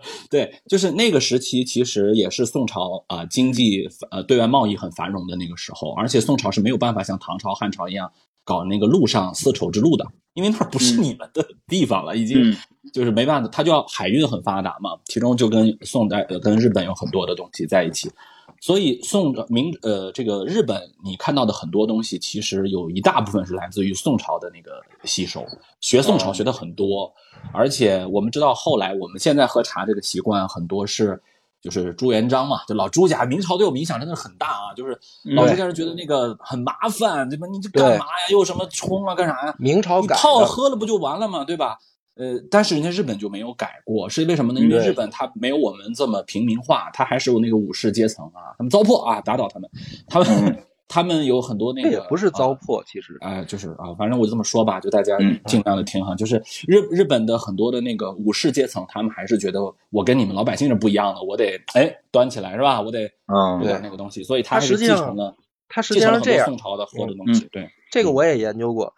[0.29, 8.11] 对，就是那个时期，其实也是宋朝啊、经济呃对外贸易很繁荣的那个时候，而且宋朝是没有办法像唐朝、汉朝一样
[8.43, 12.57] 搞那个陆上丝绸之路的，因为那儿不是你们的地方了，已经嗯。
[12.91, 18.11] 就是没办法，它就要海运很发达嘛，其中就跟宋代呃跟日本有很多的东西在一起。
[18.59, 25.45] 所以宋明呃这个日本你看到的很多东西，其实有一大部分是来自于宋朝的那个吸收，
[25.79, 26.33] 学宋朝哦。
[26.33, 27.13] 学的很多，
[27.53, 31.21] 而且我们知道后来我们现在喝茶这个习惯很多是
[31.61, 34.97] 就是朱元璋嘛，就老朱家，明朝对我们影响真的是很大啊，就是
[35.35, 37.45] 老朱家人觉得那个很麻烦，对吧？
[37.47, 38.11] 你这干嘛呀？
[38.31, 39.55] 又什么冲啊，干啥呀？
[39.59, 41.43] 明朝改的，泡喝了不就完了吗？
[41.43, 41.77] 对吧？
[42.15, 44.59] 呃，但是人家日本就没有改过，是因为什么呢？
[44.59, 49.69] 因为日本它没有我们这么平民化，它还是有那个武士阶层啊，他们糟粕啊，打倒他们，
[50.07, 56.13] 他们他们有很多那个这也不是糟啊粕，其实哎，就是啊，反正我就这么说吧，就大家嗯尽量的听哈。
[56.15, 56.35] 就是
[56.67, 62.81] 日日本的很多的那个武士阶层，他们还是觉得我跟你们老百姓是不一样的，我得哎端起来是吧？
[62.81, 65.37] 我得嗯对那个东西，所以他实际上继承了
[65.69, 67.47] 它实际上是这样，宋朝的喝的东西。
[67.49, 68.93] 对，这个我也研究过。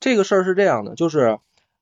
[0.00, 1.38] 这个事儿是这样的，就是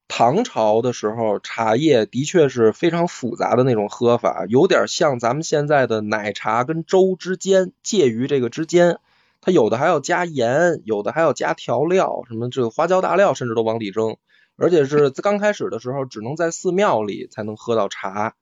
[0.06, 8.98] 唐朝的时候，茶叶的确是非常复杂的那种喝法，有点像咱们现在的奶茶跟粥之间，介于这个之间。
[9.44, 14.16] 它有的还要加盐，有的还要加调料，什么这个花椒大料甚至都往里扔，
[14.56, 18.34] 而且是刚开始的时候只能在寺庙里才能喝到茶。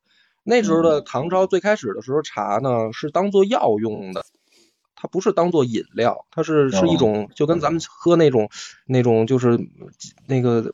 [0.44, 4.24] 那时候的唐朝最开始的时候，茶呢是当做药用的，
[4.94, 8.48] 它不是当做饮料，它是是一种就跟咱们喝那种
[8.86, 9.58] 那种就是
[10.28, 10.72] 那个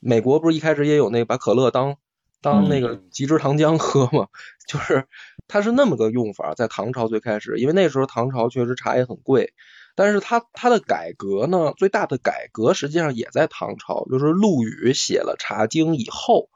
[0.00, 1.96] 美国不是一开始也有那个把可乐当
[2.40, 4.28] 当那个极致糖浆喝嘛，
[4.66, 5.06] 就是
[5.48, 9.54] 它是那么个用法，在唐朝最开始，因为那时候唐朝确实茶也很贵，
[9.96, 16.50] 但是它它的改革呢，最大的改革实际上也在唐朝，就是陆羽写了《茶经》以后，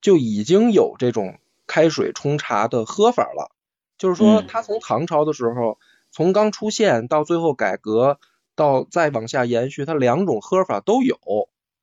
[0.00, 3.52] 就已经有这种开水冲茶的喝法了。
[3.98, 5.78] 就是说，嗯他从唐朝的时候，
[6.10, 8.18] 从刚出现到最后改革，
[8.54, 11.18] 到再往下延续，它两种喝法都有，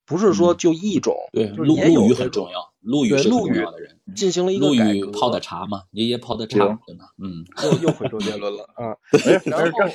[0.05, 3.94] 不是说就一种，对，陆陆羽很重要，陆羽是重要的人。
[4.13, 4.75] 进行了一个陆。
[4.75, 7.05] 羽泡的茶嘛，爷爷泡的茶，对吧？
[7.17, 8.93] 嗯， 又又回周杰伦了 啊。
[9.25, 9.89] 哎 然后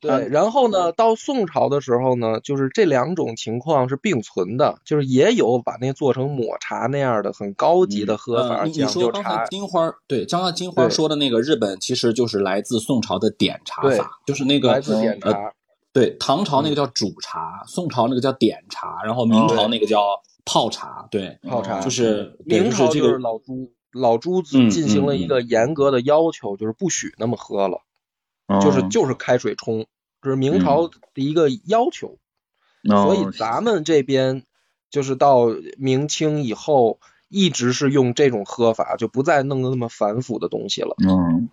[0.00, 9.46] 对，然后呢，到宋朝的时候呢，就是这两种情况是并存的，就是也有把那做成抹茶那样的很高级的喝法，呃，你你讲究说刚才茶。
[9.46, 15.52] 金花儿对，刚才金花说的那个日本，其实就是来自宋朝的点茶法，就是那个来自点呃茶，
[15.92, 20.00] 对，唐朝那个叫煮茶，宋朝那个叫点茶，然后明朝那个叫
[20.44, 21.80] 泡茶，对，泡茶。
[21.80, 27.82] 就是明朝就是老朱，老朱子进行了嗯一个严格的要求，就是不许那么喝了，
[28.46, 29.86] 嗯就是就是开水冲，
[30.20, 32.18] 这是明朝的一个要求。
[32.84, 34.44] 所以嗯咱们这边
[34.90, 35.46] 就是到
[35.78, 40.96] 明清以后，一直是用这种喝法，就不再弄得那么繁复的东西了。
[41.06, 41.48] 嗯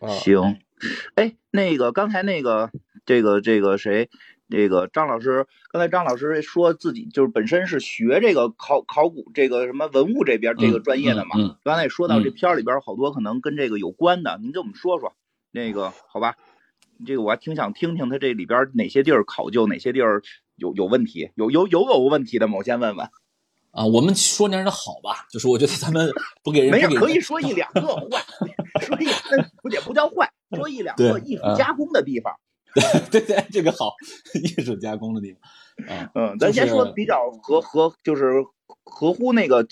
[0.00, 0.58] 啊，行，
[1.14, 2.70] 哎，那个刚才那个
[3.06, 4.10] 这个这个谁，
[4.48, 11.30] 这个张老师，刚才张老师说自己就是本身是学这个考考古这个什么文物这边这个专业的嘛，
[11.64, 15.14] 刚才也说到这嗯片儿里边好多可能跟这个有关的，您给我们说说
[15.50, 16.36] 那个好吧？
[17.06, 20.22] 这个我还挺想听听他这里边哪些地儿考究，哪些地儿
[20.56, 22.58] 有有问题，有有有有问题的吗？
[22.58, 23.08] 我先问问。
[23.72, 26.08] 啊，我们说点的好吧，就是我觉得咱们
[26.44, 28.24] 不给人没有不给人可以 说一两个坏，
[28.80, 32.32] 说一那不也不叫坏， 说一两个艺术加工的地方。
[33.10, 33.94] 对对，这个好，
[34.34, 38.44] 艺术加工的地方啊，嗯，咱先说比较合合就是
[38.82, 39.66] 合乎那个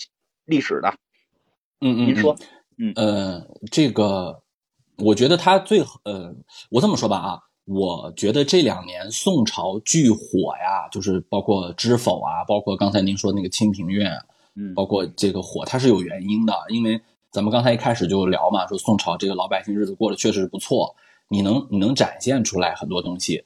[0.45, 0.93] 历史的，
[1.81, 2.35] 嗯嗯，您说
[2.77, 4.41] 嗯，呃，这个
[4.97, 6.35] 我觉得他最呃，
[6.69, 14.05] 我这么说吧啊，我觉得这两年宋朝巨火呀，就是包括《知否》啊，包括刚才您说那个《清平乐》，
[14.55, 17.01] 嗯包括这个火，它是有原因的，因为
[17.31, 20.95] 咱们刚才一开始就聊嘛，说宋朝这个老百姓日子过得确实不错，
[21.27, 23.43] 你能你能展现出来很多东西。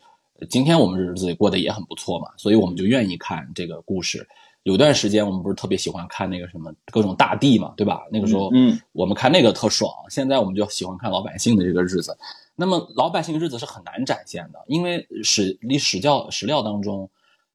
[0.50, 4.28] 今天我们日子过得也很不错嘛，所以我们就愿意看这个故事。
[4.64, 8.04] 有段时间我们不是特别喜欢看那个什么各种大地嘛，对吧？
[8.12, 9.90] 那个时候，嗯我们看那个特爽。
[10.10, 12.18] 现在我们就喜欢看老百姓的这个日子。
[12.54, 17.10] 那么老百姓日子是很难展现的，因为史历史教史料当中，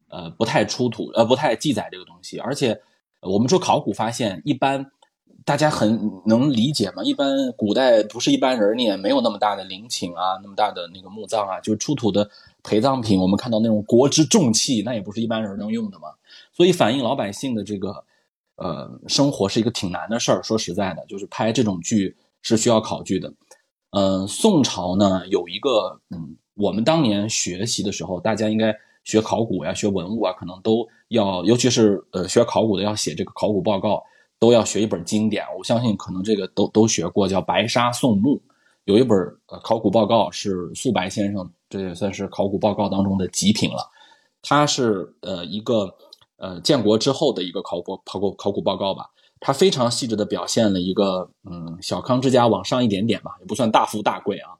[0.08, 2.38] 呃，不太出土，呃，不太记载这个东西。
[2.38, 2.80] 而且
[3.20, 4.90] 呃我们说考古发现，一般
[5.44, 7.02] 大家很能理解嘛。
[7.02, 12.28] 一般古代不是一般人，你也没有那么大的陵寝啊，那么大的那个墓葬啊，就出土的
[12.62, 16.08] 陪葬品，我们看到那种国之重器，那也不是一般人能用的嘛。
[16.52, 18.04] 所以反映老百姓的这个
[18.56, 20.42] 呃生活是一个挺难的事儿。
[20.42, 23.32] 说实在的，就是拍这种剧是需要考据的。
[23.90, 28.74] 呃，宋朝呢有一个嗯，我们当年学习的时候，大家应该
[29.04, 34.02] 学考古呀、学文物啊，可能都要，尤其是呃学考古的要写这个考古报告，
[34.42, 35.44] 都要学一本经典。
[35.56, 38.36] 我相信可能这个都都学过，叫《白沙宋墓》，
[38.86, 39.16] 有一本
[39.46, 43.88] 呃考古报告是素白先生，这也算是考古报告当中的极品了。
[44.42, 45.94] 它是呃一个
[46.38, 54.50] 呃建国之后的一个考古考古考古报告吧，它非常细致的表现了一个嗯小康之家往上一点点吧，也不算大富大贵啊。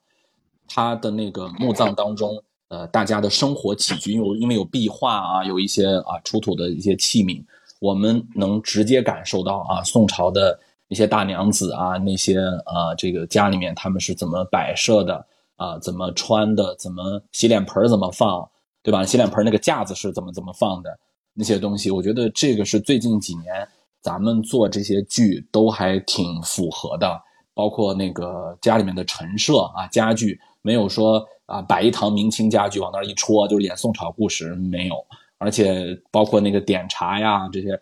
[0.69, 7.43] 他的那个墓葬当中，呃，大家的生活起居，因为因为有壁画啊，有一些啊出土的一些器皿，
[7.83, 10.57] 我们能直接感受到啊宋朝的
[10.87, 15.27] 一些大娘子啊，那些啊这个家里面他们是怎么摆设的
[15.57, 18.49] 啊，怎么穿的，怎么洗脸盆怎么放，
[18.85, 19.05] 对吧？
[19.05, 20.97] 洗脸盆那个架子是怎么怎么放的
[21.35, 23.67] 那些东西，我觉得这个是最近几年
[24.01, 27.21] 咱们做这些剧都还挺符合的，
[27.53, 35.05] 包括那个家里面的陈设啊家具，没有说啊摆一堂明清家具往那儿一戳就是演宋朝故事，没有，
[35.43, 37.79] 而且包括那个点茶呀这些，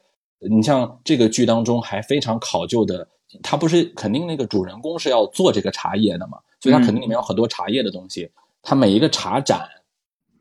[0.51, 3.07] 你像这个剧当中还非常考究的，
[3.43, 8.31] 他不是肯定那个主人公是要做这个茶叶的嘛，所以他肯定里面有很多茶叶的东西，
[8.63, 9.69] 他每一个茶盏，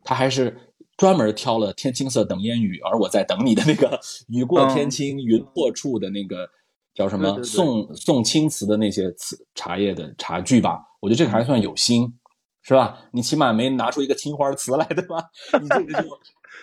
[0.02, 0.56] 他还是。
[0.96, 3.98] 专门挑了天青色等烟雨，而我在等你的那个
[4.28, 6.46] 雨过天青云破处的那个
[6.94, 12.12] 叫什么宋宋青瓷的那些瓷茶叶的茶具吧，我觉得这个还算有心，
[12.60, 12.98] 是吧？
[13.12, 15.24] 你起码没拿出一个青花瓷来，对吧？
[15.58, 16.08] 你这个就，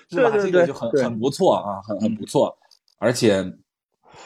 [0.10, 0.32] 是吧？
[0.32, 2.56] 这个就很很不错啊，很很不错。
[2.98, 3.46] 而且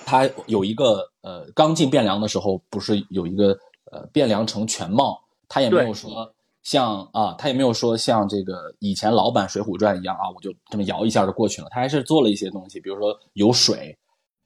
[0.05, 3.57] 它有一个呃，刚进汴梁的时候，不是有一个
[3.91, 6.33] 呃汴梁城全貌，它也没有说。
[6.63, 11.67] 像啊，他也没有说像这个以前老版《水浒传》一样啊，我就这么摇一下就过去了。
[11.71, 13.97] 他还是做了一些东西，比如说有水，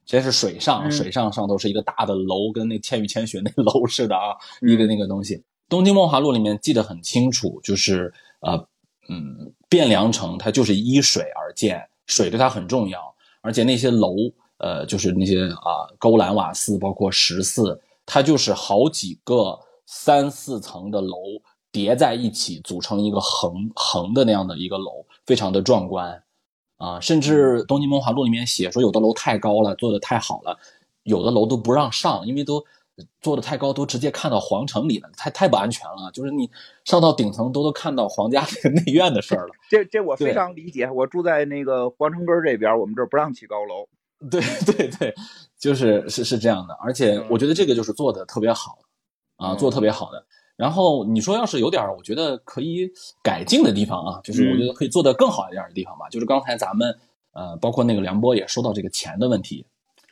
[0.06, 5.36] 先是水上，嗯水上上头是一个大的楼，跟那《千与千寻》那楼似的啊，嗯一个那个东西。
[5.68, 8.66] 《东京梦华录》里面记得很清楚，就是呃
[9.10, 14.16] 嗯，汴梁城它就是依水而建，水对它很重要，而且那些楼
[14.60, 21.18] 呃就是那些啊勾栏瓦肆，包括石寺，它就是好几个三四层的楼。
[21.72, 26.24] 叠在一起组成一个横横的那样的一个楼，非常的壮观，
[26.78, 30.58] 啊，甚至《东京梦华录》里面写说，有的楼太高了，做的太好了，
[31.04, 32.64] 有的楼都不让上，因为都
[33.22, 36.10] 做的太高，都直接看到皇城里了，太太不安全了。
[36.14, 36.50] 就是你
[36.84, 39.54] 上到顶层，都都看到皇家这个 内院的事儿了。
[39.70, 40.90] 这这我非常理解。
[40.90, 43.88] 我住在那个皇城根儿这边，我们这儿不让起高楼。
[44.32, 45.14] 对 对对，
[45.60, 48.80] 就是是是这样的，而且我觉得这个就是做的特别好，
[49.36, 50.26] 啊，嗯做得特别好的。
[50.56, 52.90] 然后你说要是有点儿我觉得可以
[53.22, 56.08] 改进的地方啊，就是我觉得可以做得更好一点的地方吧。
[56.10, 56.98] 就是刚才咱们
[57.34, 59.66] 呃，包括那个梁波也说到这个钱的问题，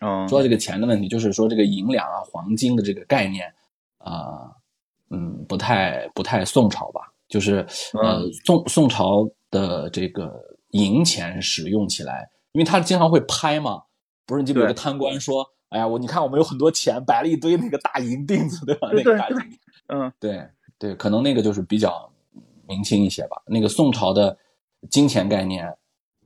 [0.03, 0.27] 嗯。
[0.27, 3.53] 说到这个钱的问题，就是说这个银两啊、黄金的这个概念
[3.99, 4.51] 啊、
[5.09, 10.39] 嗯，不太不太宋朝吧，就是呃宋宋朝的这个
[10.71, 13.83] 银钱使用起来，因为他经常会拍嘛，
[14.25, 18.89] 不是你记不有个贪官说，哎呀，我你看我们有很多钱，摆了一堆那个大银锭子，对吧？
[18.91, 19.35] 那个大银
[19.87, 20.11] 嗯。
[20.19, 20.47] 对
[20.79, 22.11] 对，可能那个就是比较
[22.67, 23.41] 明清一些吧。
[23.45, 24.37] 那个宋朝的
[24.89, 25.65] 金钱概念，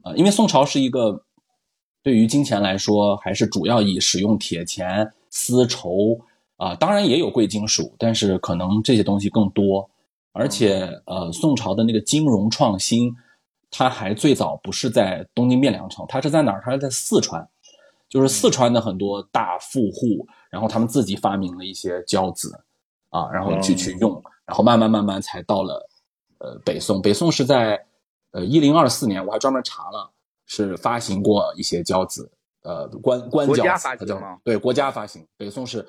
[0.04, 1.24] 呃，因为宋朝是一个
[2.08, 6.18] 对于金钱来说，还是主要以使用铁钱、丝绸
[6.56, 9.90] 啊、当然也有贵金属，但是可能这些东西更多。
[10.32, 13.14] 而且呃，宋朝的那个金融创新，
[13.70, 16.62] 它还最早不是在东京汴梁城，它是在哪儿？
[16.64, 17.46] 它是在四川，
[18.08, 22.58] 就是四川的很多大富户，然后他们自己发明了一些交子
[23.10, 24.14] 啊，然后去去用，
[24.46, 25.86] 然后慢慢慢慢才到了
[26.38, 27.02] 呃北宋。
[27.02, 27.78] 北宋是在
[28.32, 30.10] 呃一零二四年，我还专门查了，
[30.48, 32.28] 是发行过一些交子，
[32.64, 33.64] 呃官官交
[34.44, 35.24] 对国家发行。
[35.38, 35.88] 北宋是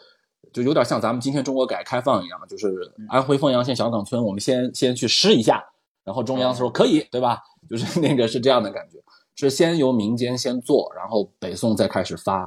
[0.52, 2.68] 就有点像咱们今天中国改革开放一样，就是
[3.08, 5.64] 安徽凤阳县小岗村，我们先先去试一下，
[6.04, 7.38] 然后中央说可以，对吧？
[7.68, 8.98] 就是那个是这样的感觉，
[9.36, 12.40] 是先由民间先做，然后北宋再开始发，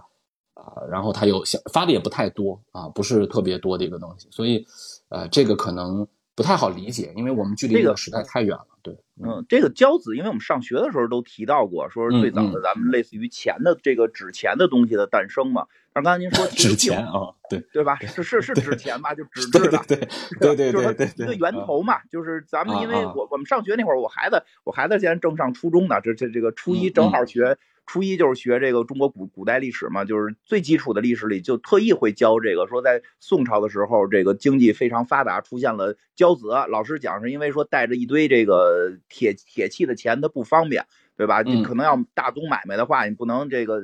[0.55, 4.65] 啊、然后他又想发的也不太多啊，不是特别多的一个东西，所以
[5.09, 15.67] 呃，这个可能不太好理解，因为我们距离这个那个时代太远了，对，嗯，这个交子，因为我们上学的时候都提到过，说是最早嗯的咱们类似于钱的这个纸钱的东西的诞生嘛。
[15.93, 17.97] 但刚才您说 纸钱啊，对，对吧？
[17.99, 19.13] 是是是纸钱吧？
[19.13, 21.99] 就纸 质的，对对 对对就是它一个源头嘛。
[22.09, 27.57] 就是咱们因为我我们上学那会儿，我孩子我孩子现在正上初中呢，这这这个初一嗯正好学。
[27.91, 36.47] 初一就是学这个中国古古代历史嘛，就是最基础的历史里就特意会教这个，说在宋朝的时候，这个经济非常发达，出现了交子。
[36.69, 40.85] 老师讲是因为说带着一堆这个铁铁器的钱它不方便，
[41.17, 41.41] 对吧？
[41.41, 43.81] 你嗯可能要大宗买卖的话，你不能这个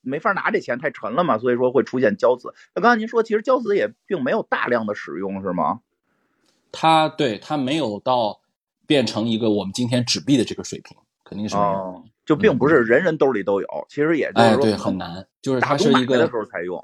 [0.00, 2.54] 没法拿这钱太沉了嘛，所以说会出现交子。
[2.72, 5.80] 那刚才您说，其实交子也并没有大量的使用，是吗？
[6.70, 8.40] 它对它没有到
[8.86, 11.68] 变成一个我们今天纸币的这个水平，肯定是没有。
[11.68, 16.82] 哦，就并不是人人兜里都有，其实也就是哎，说对，很难，就是大它是一宗买的时候才用。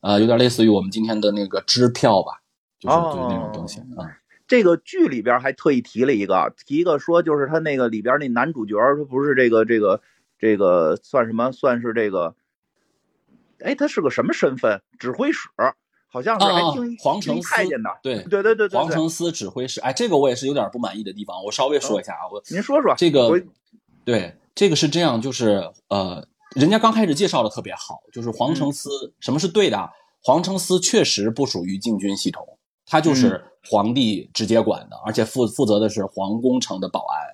[0.00, 2.42] 呃，有点类似于我们今天的那个支票吧，
[2.78, 4.18] 就是哦就是那种东西啊。
[4.48, 10.02] 这个剧里边还特意提了一个，提一个说就是他那个里边那男主角，他不是这个这个
[10.38, 11.52] 这个算什么？
[11.52, 12.34] 算是这个，
[13.60, 14.82] 哎，他是个什么身份？
[14.98, 15.48] 指挥使，
[16.10, 17.90] 好像是啊啊还听听皇城司太监的。
[18.02, 23.40] 对，对对对对对，皇城司指挥使，哎，这个我也是有点不满意的地方，我稍微说一下啊，我您说说这个
[24.04, 29.90] 对这个是这样，就是呃，人家刚开始介绍的特别好，就是皇城司、什么是对的啊？
[30.22, 32.46] 皇城司确实不属于禁军系统，
[32.86, 37.32] 他就是皇帝直接管的，而且负负责的是皇宫城的保安。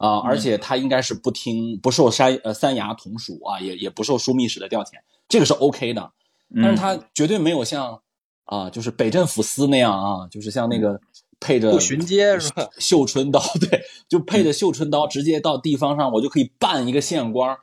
[0.00, 4.92] 啊、而且他应该是不听不受三呃三衙同属啊，也也不受枢密使的调遣，
[5.28, 6.10] 这个是 OK 的。
[6.54, 6.76] 但是嗯。
[6.76, 8.00] 他绝对没有像
[8.46, 10.98] 啊、就是北镇抚司那样啊，就是像那个
[11.40, 12.68] 配着不巡街是吧？
[12.78, 17.58] 绣春刀， 对，就配着绣春刀，直接到地方上，我就可以办一个县官儿。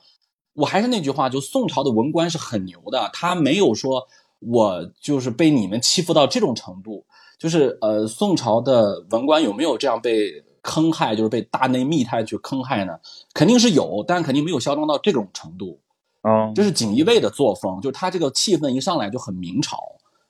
[0.54, 4.08] 我还是那句话，就宋朝的文官是很牛的，他没有说
[4.40, 7.06] 我就是被你们欺负到这种程度。
[7.38, 12.98] 就是呃，宋朝的文官有没有这样被坑害，就是被大内密探去坑害呢？
[13.32, 15.80] 肯定是有，但肯定没有嚣张到这种程度。
[16.24, 19.78] 嗯这是锦衣卫的作风，就是他这个气氛一上来就很明朝。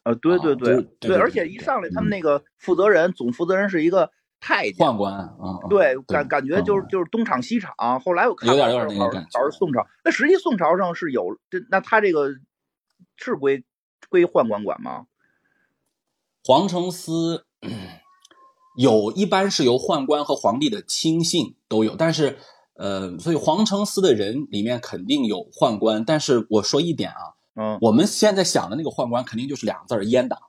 [0.07, 4.87] 呃，对对对对而且一上来他们嗯那个负责人总负责人是一个太监。
[4.87, 5.29] 宦官
[5.69, 7.73] 对，感感觉就是嗯就是东厂西厂。
[7.99, 12.29] 后来我看有点有点那个感觉好是宋朝，那实际宋朝上是有这，那他这个
[13.17, 13.65] 是归
[14.09, 15.07] 归宦官管吗？
[16.45, 17.71] 皇城司嗯
[18.77, 22.37] 有，一般是由宦官和皇帝的亲信都有，但是
[22.75, 30.39] 呃，所以皇城司的人里面肯定有宦官，但是我说一点啊，嗯，我们现在想的那个宦官肯定就是两个字儿阉党，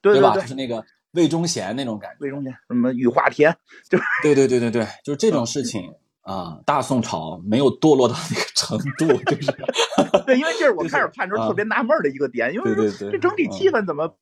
[0.00, 0.32] 对吧？
[0.32, 2.16] 对就是那个魏忠贤那种感觉。
[2.20, 3.54] 魏忠贤什么羽化田，
[3.88, 5.92] 就是对对对对对，就是这种事情
[6.22, 9.52] 啊、大宋朝没有堕落到那个程度，就是
[10.26, 14.14] 对，因为这是我开始看的时候啊特别纳闷的一个点，因为这整体嗯气氛怎么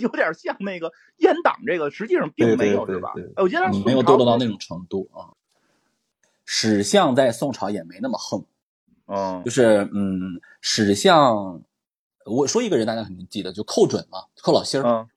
[0.00, 5.32] 有点像那个阉党这个，实际上并没有，是吧我觉得你没有堕落到那种程度啊。
[6.52, 8.44] 史相在宋朝也没那么横，
[9.06, 11.62] 嗯就是嗯，史相，
[12.30, 14.86] 我说一个人大家肯定记得，就寇准嘛，寇老心儿。
[14.86, 15.08] 嗯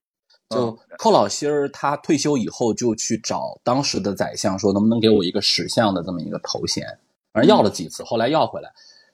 [0.49, 6.85] 就寇老心儿，他退休以后就去找当时的宰相，说能不能给我一个史相的这么一个头衔，
[7.31, 8.71] 反正要了几次，后来要回来。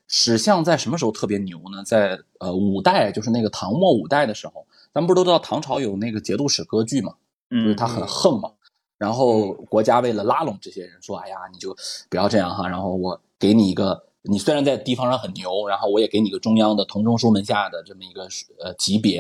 [0.08, 1.82] 史相在什么时候特别牛呢？
[1.86, 7.14] 在呃五代，就是那个唐末五代的时候，咱们不是都知道唐朝有那个节度使割据嘛，
[7.50, 8.52] 就是嗯，他很横嘛。
[8.98, 11.74] 然后国家为了拉拢这些人，说：“哎呀，你就
[12.10, 12.68] 不要这样哈。
[12.68, 18.28] 然后我给你一个，你虽然在地方上很牛，然后我也给你个中央的同中书门下的这么一个
[18.64, 19.20] 呃级别，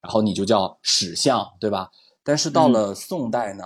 [0.00, 1.90] 然后你就叫史相，对吧？
[2.22, 3.64] 但是到了宋代呢，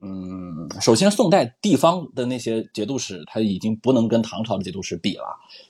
[0.00, 5.24] 嗯，首先宋代地方的那些节度使他已经不能跟唐朝的节度使比了，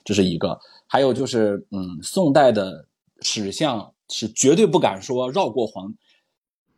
[0.05, 0.59] 这是一个。
[0.86, 2.86] 还有就是，嗯，宋代的
[3.20, 5.94] 史相是绝对不敢说绕过皇。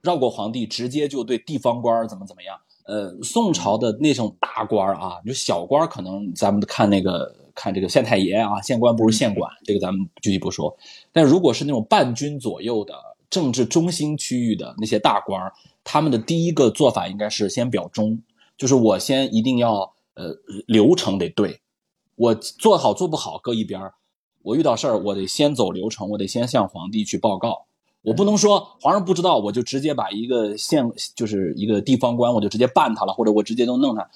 [0.03, 2.61] 绕过皇帝，直接就对地方官怎么怎么样。
[2.85, 10.77] 呃，宋朝的那种大官啊，就小官可能咱们看那个看这个县太爷啊，县官不如县管，这个咱们具体不说。
[11.13, 12.95] 但如果是那种半军左右的
[13.31, 15.53] 政治中心区域的那些大官儿，
[15.83, 18.21] 他们的第一个做法应该是先表忠，
[18.57, 20.37] 就是我先一定要呃
[20.67, 21.61] 流程得对，
[22.17, 23.95] 我做好做不好搁一边儿，
[24.43, 27.67] 我遇到事儿我得先走流程，我得先向皇帝去报告。
[28.03, 34.11] 我不能说皇上不知道，我就直接把一个县就是一个地方官，我就直接办他了，或者我直接都弄他，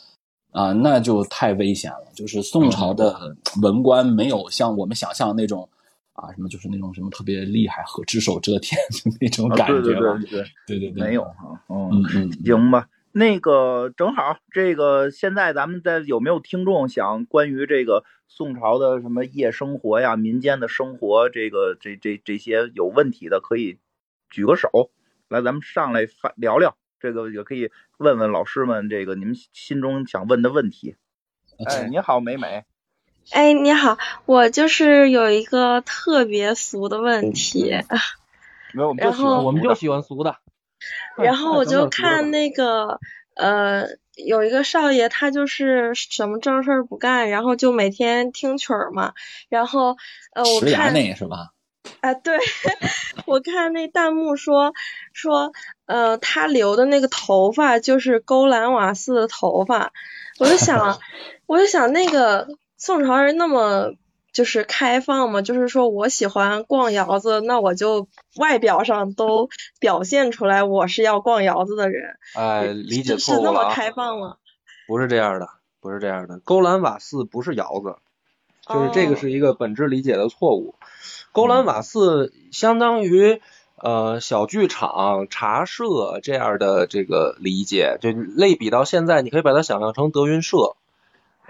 [0.52, 2.10] 啊，那就太危险了。
[2.14, 5.68] 就是宋朝的文官没有像我们想象那种
[6.14, 10.18] 啊，什么就是那种什么特别厉害和只手遮天的那种感觉啊对对了。
[10.18, 23.78] 对对，对对对，没有哈，嗯嗯嗯，行吧，那个正好，这个现在咱们在有没有听众想关于这个宋朝的什么夜生活呀、民间的生活，这个这这这些有问题的，可以
[24.28, 24.68] 举个手
[25.28, 26.74] 来，咱们上来发聊聊。
[27.00, 30.96] 这个也可以问问老师们，这个你们心中想问的问题。
[31.64, 32.64] 哎，你好，美美。
[33.30, 37.74] 哎，你好，我就是有一个特别俗的问题，
[38.72, 40.36] 没有，我们就喜欢我们就喜欢俗的。
[41.18, 43.00] 然后我就看那个
[43.34, 49.12] 呃，有一个少爷，他就是什么正事儿不干，然后就每天听曲儿嘛，
[49.48, 49.96] 然后
[50.32, 51.50] 呃，我看内是吧？
[52.00, 52.38] 啊，对，
[53.26, 54.72] 我看那弹幕说
[55.12, 55.52] 说，
[55.86, 59.92] 呃，他留的那个头发就是勾栏瓦斯的头发，
[60.38, 60.98] 我就想，
[61.46, 63.92] 我就想那个宋朝人那么
[64.32, 69.48] 就是开放嘛，就是说我喜欢逛窑子，那我就外表上都
[69.80, 73.70] 表现出来我是要逛窑子的人，哎，理解是是那么！
[73.70, 74.36] 开放吗？
[74.86, 75.48] 不是这样的，
[75.80, 76.38] 不是这样的。
[76.40, 77.96] 勾栏瓦肆不是窑子，
[78.68, 80.74] 就是这个哦是一个本质理解的错误。
[81.38, 83.40] 勾栏瓦肆相当于
[83.76, 90.74] 呃小剧场、茶社这样的这个理解，就类比到现在，你可以把它想象成德云社。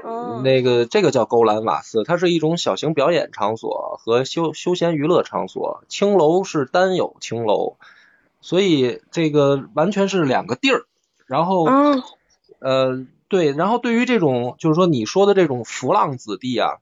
[0.02, 5.82] 哦，那个这个叫勾栏瓦肆，它是一种小型表演场所和休休闲娱乐场所。
[5.88, 7.76] 青楼是单有青楼，
[8.42, 10.84] 所以这个完全是两个地儿。
[11.26, 12.02] 然后，嗯，
[12.58, 16.76] 呃，对，然后对于这种就是说你说的这种浮浪子弟啊，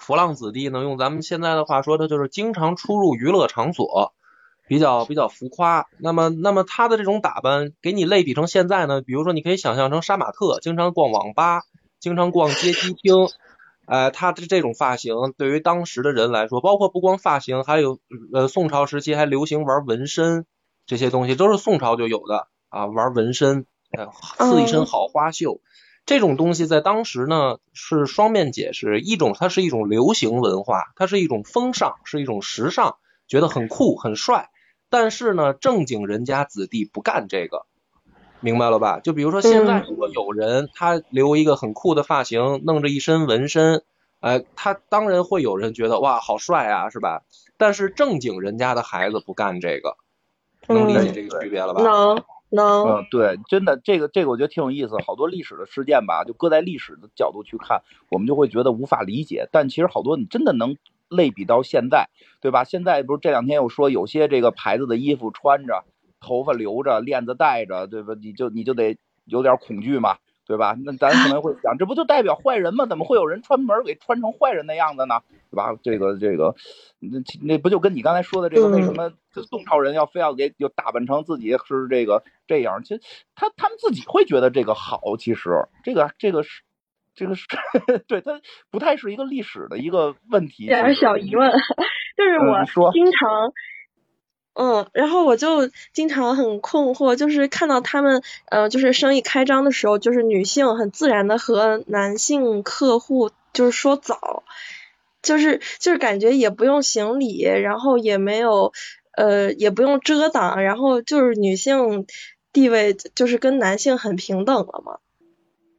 [0.00, 4.14] 浮浪子弟呢，用咱们现在的话说，他就是经常出入娱乐场所，
[4.66, 5.86] 比较比较浮夸。
[5.98, 11.62] 那么，那么他的这种打扮，给你类比成现在呢，比如说你可以想象成杀马特，经常逛网吧，
[12.00, 13.28] 经常逛街机厅。
[13.86, 17.98] 呃，他的这种发型对于当时的人来说，包括不光发型，还有
[18.32, 20.46] 呃宋朝时期还流行玩纹身，
[20.86, 24.06] 这些东西都是宋朝就有的啊，玩纹身，呃，
[24.38, 25.60] 刺一身好花绣。
[26.10, 32.96] 这种东西在当时呢是双面解释，一种它是一种流行文化，它是一种风尚，是一种时尚，
[33.28, 34.50] 觉得很酷很帅。
[34.88, 37.64] 但是呢，正经人家子弟不干这个，
[38.40, 38.98] 明白了吧？
[38.98, 43.84] 就比如说现在嗯如果有人他留一个很酷的发型，弄着一身纹身，
[44.18, 47.22] 哎，他当然会有人觉得哇好帅啊，是吧？
[47.56, 49.96] 但是正经人家的孩子不干这个，
[50.66, 51.84] 能理解这个区别了吧？
[51.84, 54.96] 能能，嗯，对，真的，这个这个我觉得挺有意思。
[55.06, 59.48] 好多历史的事件吧，就搁在历史的角度去看，我们就会觉得无法理解。
[59.52, 60.76] 但其实好多你真的能
[61.08, 62.08] 类比到现在，
[62.40, 62.64] 对吧？
[62.64, 65.84] 现在不是这两天又说有些这个牌子的衣服穿着，
[66.20, 68.14] 头发留着，链子戴着，对吧？
[68.20, 70.16] 你就你就得有点恐惧嘛，
[70.50, 70.76] 对吧？
[70.84, 72.86] 那咱可能会想，这不就代表坏人吗？
[72.86, 75.20] 怎么会有人穿门给穿成坏人的样子呢？
[75.48, 75.72] 对吧？
[75.80, 76.56] 这个这个，
[76.98, 82.82] 那那不就跟你刚才说的这个，为什么这宋朝人要非要给就打扮成自己是这个这样？
[82.82, 83.00] 其实
[83.36, 86.62] 他他们自己会觉得这个好，其实这个这个是
[87.14, 87.46] 这个是
[88.08, 88.40] 对他
[88.72, 90.66] 不太是一个历史的一个问题。
[90.66, 91.52] 点小疑问，
[92.18, 93.52] 就是嗯我说经常，
[94.52, 104.42] 嗯，然后我就经常很困惑，就是看到他们，呃，就是生意开张的时候，就是女性很自然的和男性客户就是说早，
[105.22, 108.72] 就是就是感觉也不用行礼，然后也没有，
[109.16, 112.06] 呃，也不用遮挡，然后就是女性
[112.52, 114.98] 地位就是跟男性很平等了嘛。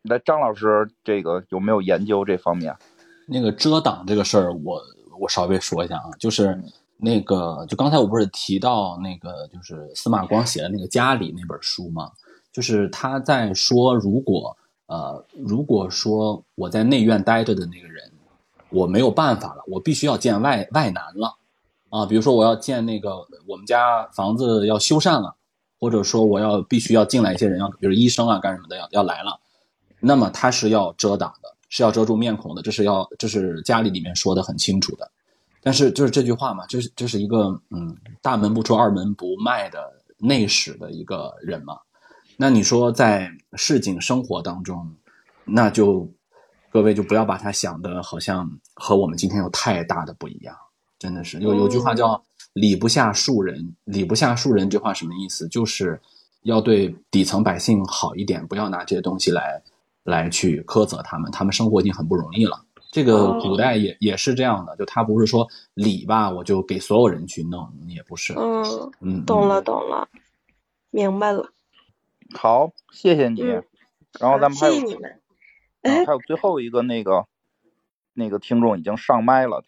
[0.03, 2.75] 那张老师这个有没有研究这方面？
[3.27, 4.81] 那个遮挡这个事儿，我
[5.19, 6.59] 我稍微说一下啊，就是
[7.03, 12.11] 那个，就刚才我不是提到那个，就是司马光写的那个《家里》那本书嘛，
[12.53, 18.11] 就是他在说，如果呃，如果说我在内院待着的那个人，
[18.69, 21.35] 我没有办法了，我必须要见外外男了
[21.89, 25.35] 啊，比如说我要见那个我们家房子要修缮了，
[25.79, 29.39] 或者说我要必须要进来一些人，要比如医生啊干什么的要要来了。
[29.99, 35.11] 那么他是要遮挡的，是要遮住面孔的，这是要这是家里里面说的很清楚的。
[35.61, 39.79] 但是就是这句话嘛，这是这是一个嗯大门不出二门不迈的
[40.17, 41.77] 内史的一个人嘛。
[42.37, 44.95] 那你说在市井生活当中，
[45.45, 46.11] 那就
[46.71, 50.55] 各位就不要把他想的好像和我们今天有太大的不一样，
[50.97, 55.47] 真的是有有句话叫礼不下庶人，礼不下庶人这话什么意思？
[55.49, 56.01] 就是
[56.41, 59.61] 要对底层百姓好一点，不要拿这些东西来
[60.03, 62.65] 来去苛责他们，他们生活已经很不容易了。
[62.91, 68.33] 这个古代也也是这样的，就他不是说礼吧，我就给所有人去弄，也不是。
[68.33, 69.63] 嗯，嗯，懂了嗯。
[69.63, 70.09] 懂了，
[70.91, 71.51] 明白了。
[72.33, 73.41] 好，谢谢你。
[73.41, 73.63] 嗯
[74.19, 75.09] 然后咱们还有谢谢你们。
[75.09, 75.15] 啊
[75.83, 77.25] 哎还有最后一个那个
[78.13, 79.63] 那个听众已经上麦了，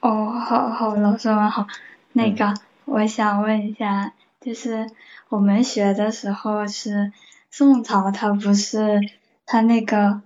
[0.00, 1.68] 哦，好好，老师们好。
[2.12, 2.54] 那嗯个，
[2.86, 4.90] 我想问一下，就是
[5.28, 7.12] 我们学的时候是
[7.52, 9.00] 宋朝，它不是
[9.46, 10.20] 它那个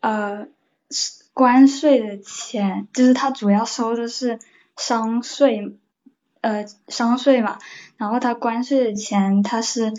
[0.00, 0.48] 呃
[0.90, 4.40] 是关税的钱，就是它主要收的是
[4.76, 5.76] 商税，
[6.40, 7.58] 呃商税嘛，
[7.96, 9.92] 然后它关税的钱它是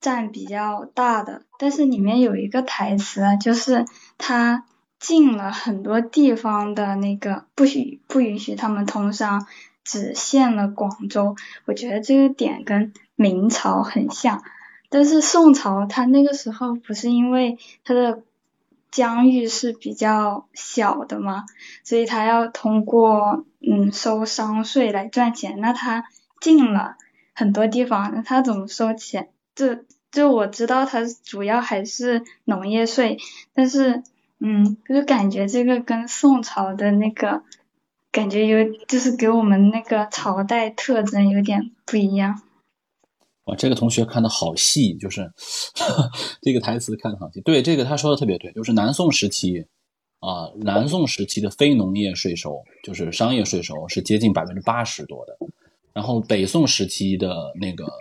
[0.00, 3.84] 占比较大的，但是里面有一个台词啊，就是
[4.18, 4.64] 它
[4.98, 9.46] 禁了很多地方的那个不许不允许他们通商，
[9.84, 11.36] 只限了广州。
[11.64, 14.42] 我觉得这个点跟明朝很像，
[14.90, 18.24] 但是宋朝它那个时候不是因为它的
[18.92, 21.46] 疆域是比较小的嘛，
[21.82, 25.58] 所以他要通过嗯收商税来赚钱。
[25.58, 26.04] 那他
[26.40, 26.96] 进了
[27.34, 29.30] 很多地方，那它怎么收钱？
[29.54, 33.18] 这就我知道他主要还是农业税，
[33.54, 34.02] 但是
[34.38, 37.42] 嗯，就感觉这个跟宋朝的那个
[38.10, 42.42] 感觉有，就是给我们那个朝代特征有点不一样。
[43.44, 45.28] 哇，这个同学看的好细，就是
[46.40, 47.40] 这个台词看的好细。
[47.40, 49.66] 对，这个他说的特别对，就是南宋时期
[50.20, 55.36] 啊、南宋时期的非农业税收，就是商业税收是接近百分之八十多的，
[55.92, 57.92] 然后北宋时期的那个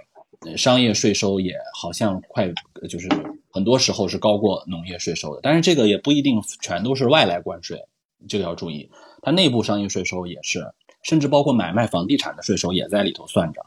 [0.56, 2.48] 商业税收也好像快，
[2.88, 3.10] 就是
[3.50, 7.80] 很多时候是高过农业税收的，但是这个也不一定全都是外来关税，
[8.28, 8.88] 这个要注意，
[9.24, 10.64] 它内部商业税收也是，
[11.02, 13.66] 甚至包括买卖房地产的税收也在里头算着。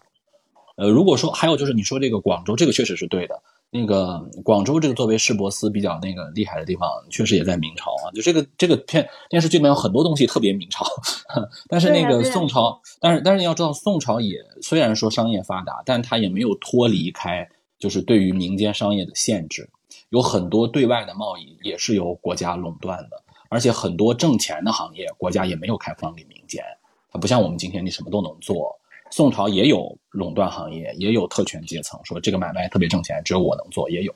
[0.77, 3.43] 呃，如果说还有就是你说这个广州，这个确实是对的。
[3.71, 8.11] 那个广州这个作为市舶司比较那个厉害的地方，确实也在明朝啊。
[8.15, 10.87] 就这个这个片电视剧里面有很多东西特别明朝，
[11.69, 17.49] 但是那个宋朝，但是但是你要知道，宋朝也虽然说商业发达，但它也没有脱离开
[17.79, 19.69] 就是对于民间商业的限制，
[20.11, 26.63] 有很多对外的贸易也是由国家垄断的，而且很多挣钱的行业国家也没有开放给民间，
[27.11, 28.79] 它不像我们今天你什么都能做。
[29.15, 34.13] 宋朝也有垄断行业，也有特权阶层，说这个买卖特别挣钱，只有我能做，也有。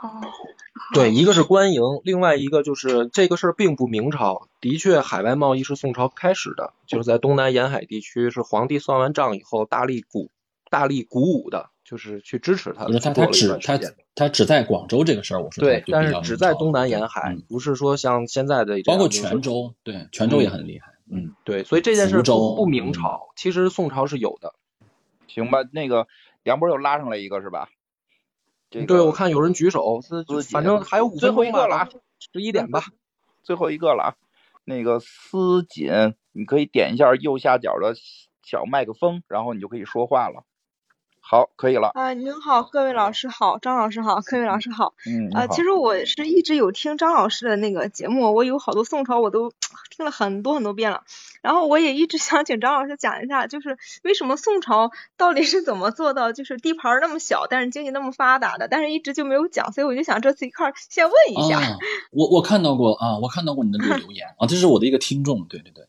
[0.00, 0.20] 哦，
[0.92, 10.28] 对，一个是官营，另外一个就是这个事儿并不明朝，的确海外贸易是宋朝开始的，就是在东南沿海地区，是皇帝算完账以后大力鼓
[10.72, 13.78] 大力鼓舞的，就是去支持他不是他，他只他
[14.16, 20.95] 他只在广州这个事儿，我说对，但是只在东南沿嗯海嗯，不是说像现在的包括泉州，对，泉州也很厉害，嗯，
[21.44, 24.54] 对，所以这件事不不明嗯朝，其实宋朝是有的。
[25.28, 25.58] 行吧？
[25.72, 26.06] 那个
[26.42, 27.68] 梁波又拉上来一个是吧？
[28.70, 30.00] 这个对，我看有人举手，
[30.50, 31.88] 反正还有五最分钟吧，后一个了啊，
[32.32, 32.84] 十一点吧。
[33.42, 34.14] 最后一个了啊。
[34.64, 37.94] 那个思锦，你可以点一下右下角的
[38.42, 40.45] 小麦克风，然后你就可以说话了。
[41.28, 41.90] 好，可以了。
[41.92, 44.94] 啊，您好，各位老师好，张老师好，各位老师好。
[45.08, 49.50] 嗯，你啊，好其实我是一直有听张老师的那个节目，我有好多宋朝我都
[49.90, 51.02] 听了很多很多遍了。
[51.42, 61.14] 然后我也一直想请张老师讲一下，就是为什么宋朝到底是怎么做到就是地盘儿那么小，但是经济那么发达的，但是一直就没有讲，所以我就想这次一块儿先问
[61.44, 61.58] 一下。
[61.58, 61.76] 啊，
[62.12, 65.84] 我我看到过啊，我看到过你的这个 留言啊，这是我的一个听众，对对对，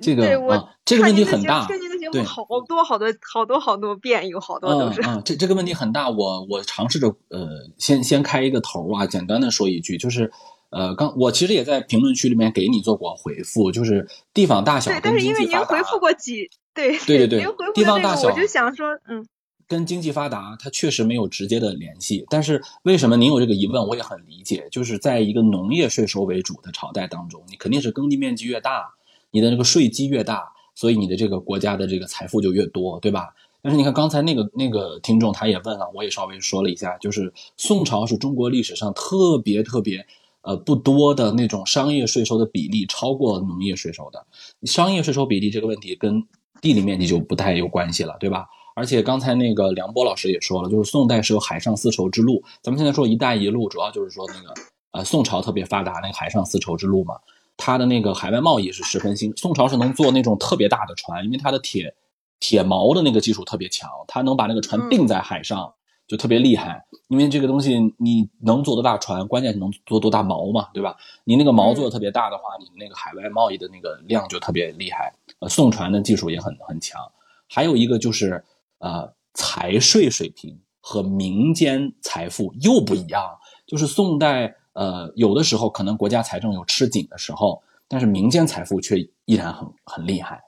[0.00, 5.00] 这个啊，这个问题很大，听您的节对目好多好多好多好多遍，有好多都是。
[5.02, 10.30] 嗯嗯，这这个问题很大，我我尝试着呃，先先开一个头啊，简单的说一句，就是
[10.70, 19.26] 呃，刚我其实也在评论区里面给你做过回复，就是地方大小对，但跟是因为经济发达您回复过几，对对对对您回复地方大小我就想说，嗯。
[19.66, 22.24] 跟经济发达，它确实没有直接的联系。
[22.30, 24.66] 但是为什么您有这个疑问，我也很理解。
[24.72, 28.94] 就是在一个农业税收为主的朝代当中，你肯定是耕地面积越大，
[29.30, 33.34] 你的这个税基越大，所以你的这个国家的这个财富就越多，对吧？
[33.60, 40.06] 但是你看刚才那个那个听众他也问了，我也稍微说了一下，就是宋朝是中国历史上特别特别
[40.42, 44.24] 呃不多的那种商业税收的比例超过农业税收的。
[44.62, 46.24] 商业税收比例这个问题跟
[46.60, 48.46] 地理面积就不太有关系了，对吧？
[48.74, 52.40] 而且刚才那个梁波老师也说了，就是宋代是有海上丝绸之路。
[52.62, 54.54] 咱们现在说“一带一路”，主要就是说那个
[54.92, 57.16] 呃宋朝特别发达那个海上丝绸之路嘛，
[57.58, 59.30] 它的那个海外贸易是十分兴。
[59.36, 61.94] 宋朝是能做那种特别大的船，因为它的铁
[62.40, 65.74] 铁锚的那个技术特别强，它能把那个船定在海上，
[66.06, 66.86] 就特别厉害。
[67.08, 70.96] 因为这个东西你能做多大船，关键是能做多大锚嘛，对吧？
[71.24, 75.12] 你那个锚做的特别大的话，你那个海外贸易的那个量就特别厉害。
[75.40, 77.00] 呃，宋船的技术也很很强。
[77.48, 78.44] 还有一个就是
[78.78, 90.40] 呃财税水平和民间财富又不一样，就是宋代呃有的时候可能国家财政有吃紧的时候，但是民间财富却依然很很厉害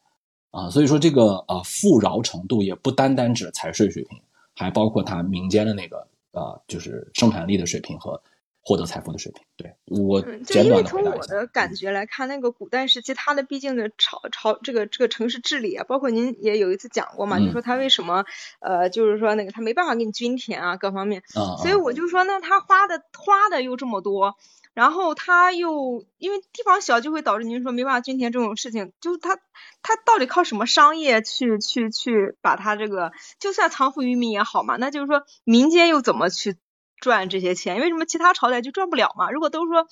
[0.53, 4.21] 啊，所以说这个呃富饶程度也不单单指财税水平，
[4.55, 8.21] 还包括它民间的那个呃就是生产力的水平和。
[8.63, 10.83] 获得财富的水平，对我嗯，就因为。
[10.83, 17.53] 从我的感觉来看，那个古代时期，它的毕竟的朝朝这个这个城市治理啊，包括您也有一次讲过嘛，就嗯。
[17.53, 18.25] 说他为什么
[18.61, 24.37] 呃，就是说那个他没办法给你均田啊，各方面，啊、所以我就说，那他花的花的又这么多，
[24.75, 29.37] 然后他又因为地方小，就会导致您说没办法均田这种事情，就是他
[29.83, 36.57] 他到底靠什么商业去去去把他这个，就算藏富于民也好嘛，那就是说民间又怎么去
[37.01, 37.81] 赚这些钱？
[37.81, 39.31] 为什么其他朝代就赚不了嘛？
[39.31, 39.87] 如果都说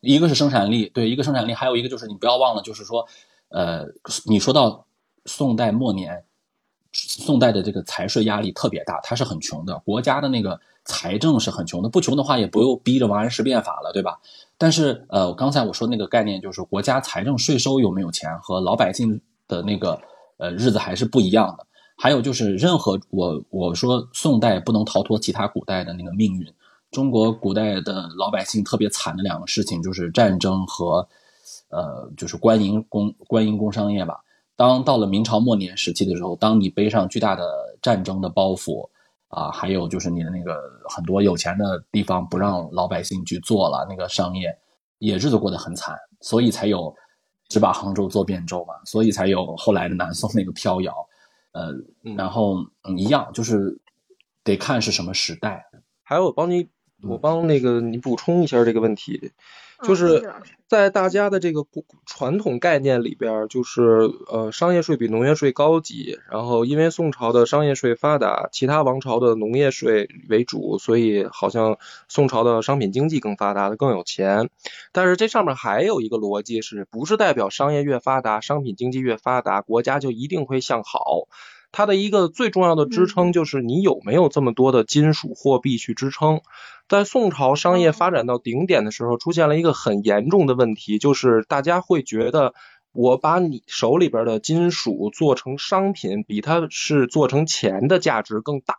[0.00, 3.08] 一个是生产力，对，一个生产力，还有一个就是你不要忘了，就是说，
[3.48, 3.86] 呃，
[4.26, 4.86] 你说到
[5.24, 6.24] 宋代末年，
[6.92, 14.20] 宋代的这个财税压力特别大，它是很穷的，国家的那个财政是很穷的，不穷的话也不用逼着王安石变法了，对吧？
[14.58, 20.00] 但是，呃，刚才我说那个概念就是国家财政税收有没有钱和老百姓的那个
[20.36, 21.66] 呃日子还是不一样的。
[21.96, 26.46] 还有就是，任何我我说宋代不能逃脱其他古代的那个命运。
[26.90, 31.08] 中国古代的老百姓特别惨的两个事情就是战争和，
[31.68, 34.22] 呃，就是官营工官营工商业吧。
[34.56, 37.50] 当到了明朝末年时期的时候，当你背上巨大的
[37.82, 38.88] 战争的包袱
[39.28, 44.56] 啊，还有就是你的那个很多有钱的地方不让老百姓去做了那个商业，
[44.98, 46.94] 也日子过得很惨，所以才有
[47.48, 50.94] 只把杭州做汴州嘛，所以才有后来的南宋那个飘摇。
[51.56, 51.72] 呃，
[52.16, 53.80] 然后嗯，一样就是
[54.44, 55.64] 得看是什么时代。
[56.02, 56.68] 还有我帮你，
[57.00, 59.32] 我帮那个你补充一下这个问题，
[59.82, 60.32] 就是
[60.68, 71.78] 在大家的这个古传统概念里边儿，就是呃商业税比农业税高级，然后因为宋朝的商业税发达，其他王朝的农业税为主，所以好像
[72.08, 74.50] 宋朝的商品经济更发达的更有钱。
[74.92, 81.28] 但是这上面还有一个逻辑是，不是代表商业越发达，商品经济越发达，国家就一定会向好。
[81.72, 86.40] 它的一个最重要的支撑就是你有没有这么多的金属货币去支撑。
[86.88, 92.54] 在宋朝商业发展到顶点的时候，出现了一个很严重的问题，就是大家会觉得，
[92.92, 98.76] 我把你手里边的金属做成商品，比它是做成钱的价值更大，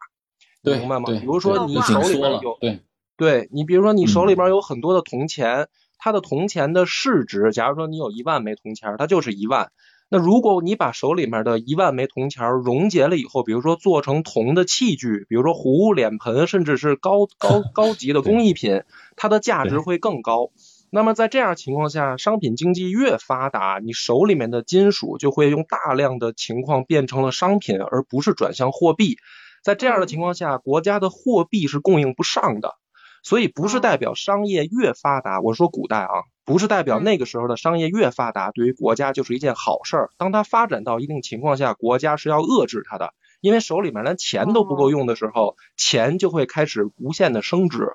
[0.61, 1.05] 你明白吗？
[1.07, 2.79] 比如说你手里边有，对
[3.17, 5.67] 对你比如说你手里嗯边有很多的铜钱，
[5.97, 9.71] 它的铜钱的市值，假如说你有一万枚铜钱，它就是一万。
[10.09, 18.83] 那如果你把手里面的一万枚铜钱儿溶解了以后，比如说做成铜的器具，比如说壶、脸盆，甚至是高高 高级的工艺品，
[19.17, 20.51] 它的价值会更高。
[20.89, 29.17] 那么在这样情况下，商品经济越发达，你手里面的金属就会用大量的情况变成了商品，而不是转向货币。
[29.61, 32.75] 在这样的情况下，国家的货币是供应不上的，
[33.27, 35.41] 所以不是代表商业越发达。
[35.41, 40.09] 我说古代啊，不是代表那个时候的商业越发达，对于国家就是一件好事儿。
[40.17, 47.91] 当它发展到一定情况下，国家是要遏制它的，因为手里面连钱都不够用的时候，钱就会开始无限的升值。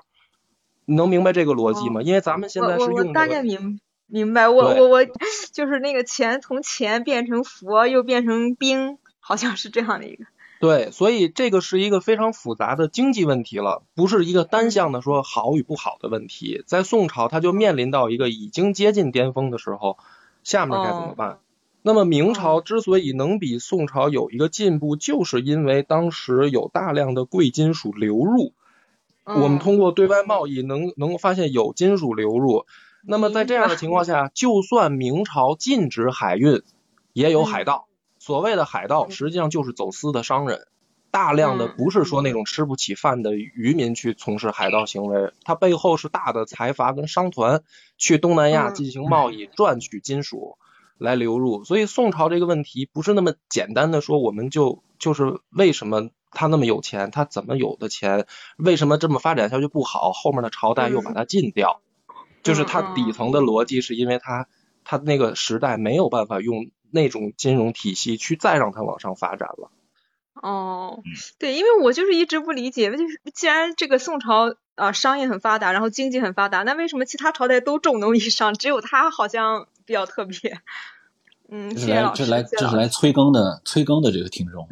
[0.85, 2.03] 你能明白这个逻辑吗？
[2.03, 3.13] 因为咱们现在是用这个。
[3.13, 5.03] 概明明白，我我我
[5.51, 10.25] 就是那个钱从钱变成佛，又变成兵，好像是这样的一个。
[10.63, 16.63] 对，所以这个是一个非常复杂的经济问题了，不是一个单向的说好与不好的问题。
[16.65, 19.97] 在宋朝，它就面临到一个已经接近巅峰的时候，
[20.45, 21.39] 下面该怎么办？
[21.81, 28.53] 那么明朝之所以能比宋朝有一个进步，就是因为当时有大量的贵金属流入，
[29.25, 32.65] 我们嗯通过对外贸易能能够发现有金属流入。
[33.05, 36.61] 那么在这样的情况下，就算明朝禁止海运，
[37.11, 37.89] 也有海盗。
[38.23, 40.65] 所谓的海盗，实际上就是走私的商人，
[41.11, 41.75] 大量的嗯。
[41.77, 47.63] 不是说那种吃不起饭的渔民去从事海盗行为，它背后是大的财阀跟商团
[47.97, 48.73] 去东南亚嗯。
[48.75, 50.57] 进行贸易，赚取金属
[50.97, 51.65] 来流入。
[51.65, 58.25] 所以宋朝这个问题不是那么简单的说，我们就就是为什么他那么有钱，他怎么有的钱，
[58.55, 61.81] 为什么这么发展下去不好，后面的朝代又把它禁掉，
[62.41, 64.47] 就是它底层的逻辑是因为它
[64.85, 69.71] 它那个时代没有办法用那种金融体系去再让它往上发展了。
[70.35, 80.59] 哦嗯，对，因为我就是一直不理解，就是既然这个宋朝啊、商业很发达，然后经济很发达，那为什么其他朝代都重农抑商，只有他好像比较特别？
[81.49, 84.67] 嗯，这是来谢谢老师，这是来谢谢这是来催更的催更的这个听众。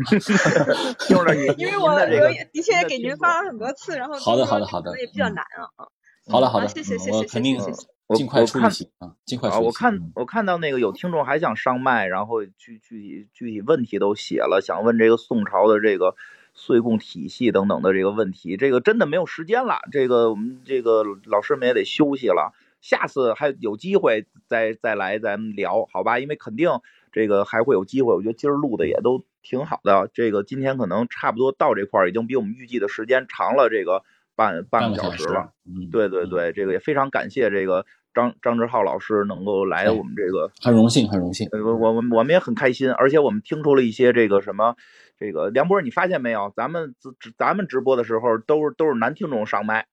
[1.58, 5.70] 因为我我也的确给您发了很多次，然后好的好的好的也比较嗯难啊。
[5.76, 5.88] 啊
[6.30, 8.64] 好的好的，谢谢嗯谢谢谢我肯定谢谢谢我尽快出一
[9.00, 9.66] 啊，尽快啊，出一期。
[9.68, 16.16] 我看嗯我看到那个有听众还想上麦，然后具具体具体问题都写了，想问这个宋朝的这个
[16.54, 26.20] 岁贡体系等等的这个问题，这个真的没有时间了，这个我们这个老师们也得休息了，下次还有机会再再来咱们聊，好吧？
[26.20, 26.70] 因为肯定
[27.12, 34.04] 这个还会有机会，我觉得今儿录的也都挺好的，这个今天可能差不多到这块儿，已经比我们预计的时间长了这个
[34.36, 35.54] 半半半个小时了。
[35.92, 41.48] 对对对，这个也非常感谢这个张张志浩老师能够来哎我们这个，很荣幸，很荣幸。
[41.52, 44.76] 呃，我我们我们也很开心，而且我们听出了一些这个什么，
[45.20, 46.52] 这个梁博，你发现没有？
[46.56, 49.86] 咱们直直咱们直播的时候都是都是男听众上麦，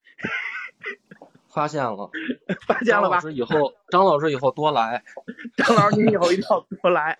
[1.53, 2.09] 发现了，
[2.67, 3.19] 发现张老了吧？
[3.21, 5.03] 师以后，张老师以后多来。
[5.57, 7.15] 张老师，你以后一定要多来。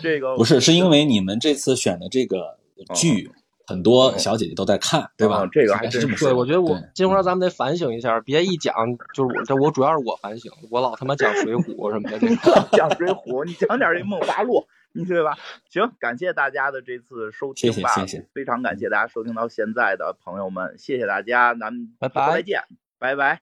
[0.00, 2.58] 这个不是，是因为你们这次选的这个
[2.94, 3.30] 剧，
[3.68, 5.48] 很多哦小姐姐都在看，对吧哦？
[5.52, 6.30] 这个还真是这么说。
[6.30, 8.74] 对，我觉得我对金花咱们得反省一下，别一讲
[9.12, 12.18] 就是我这我主要是我反省，我老他妈讲水浒什么的。
[12.72, 15.36] 讲水浒，你讲点这梦华录，你对吧？
[15.68, 22.62] 行，感谢大家的这次收听吧，谢谢谢谢非常感谢大家收听到现在的朋友们，谢谢大家，咱们拜拜再见，
[22.98, 23.36] 拜拜。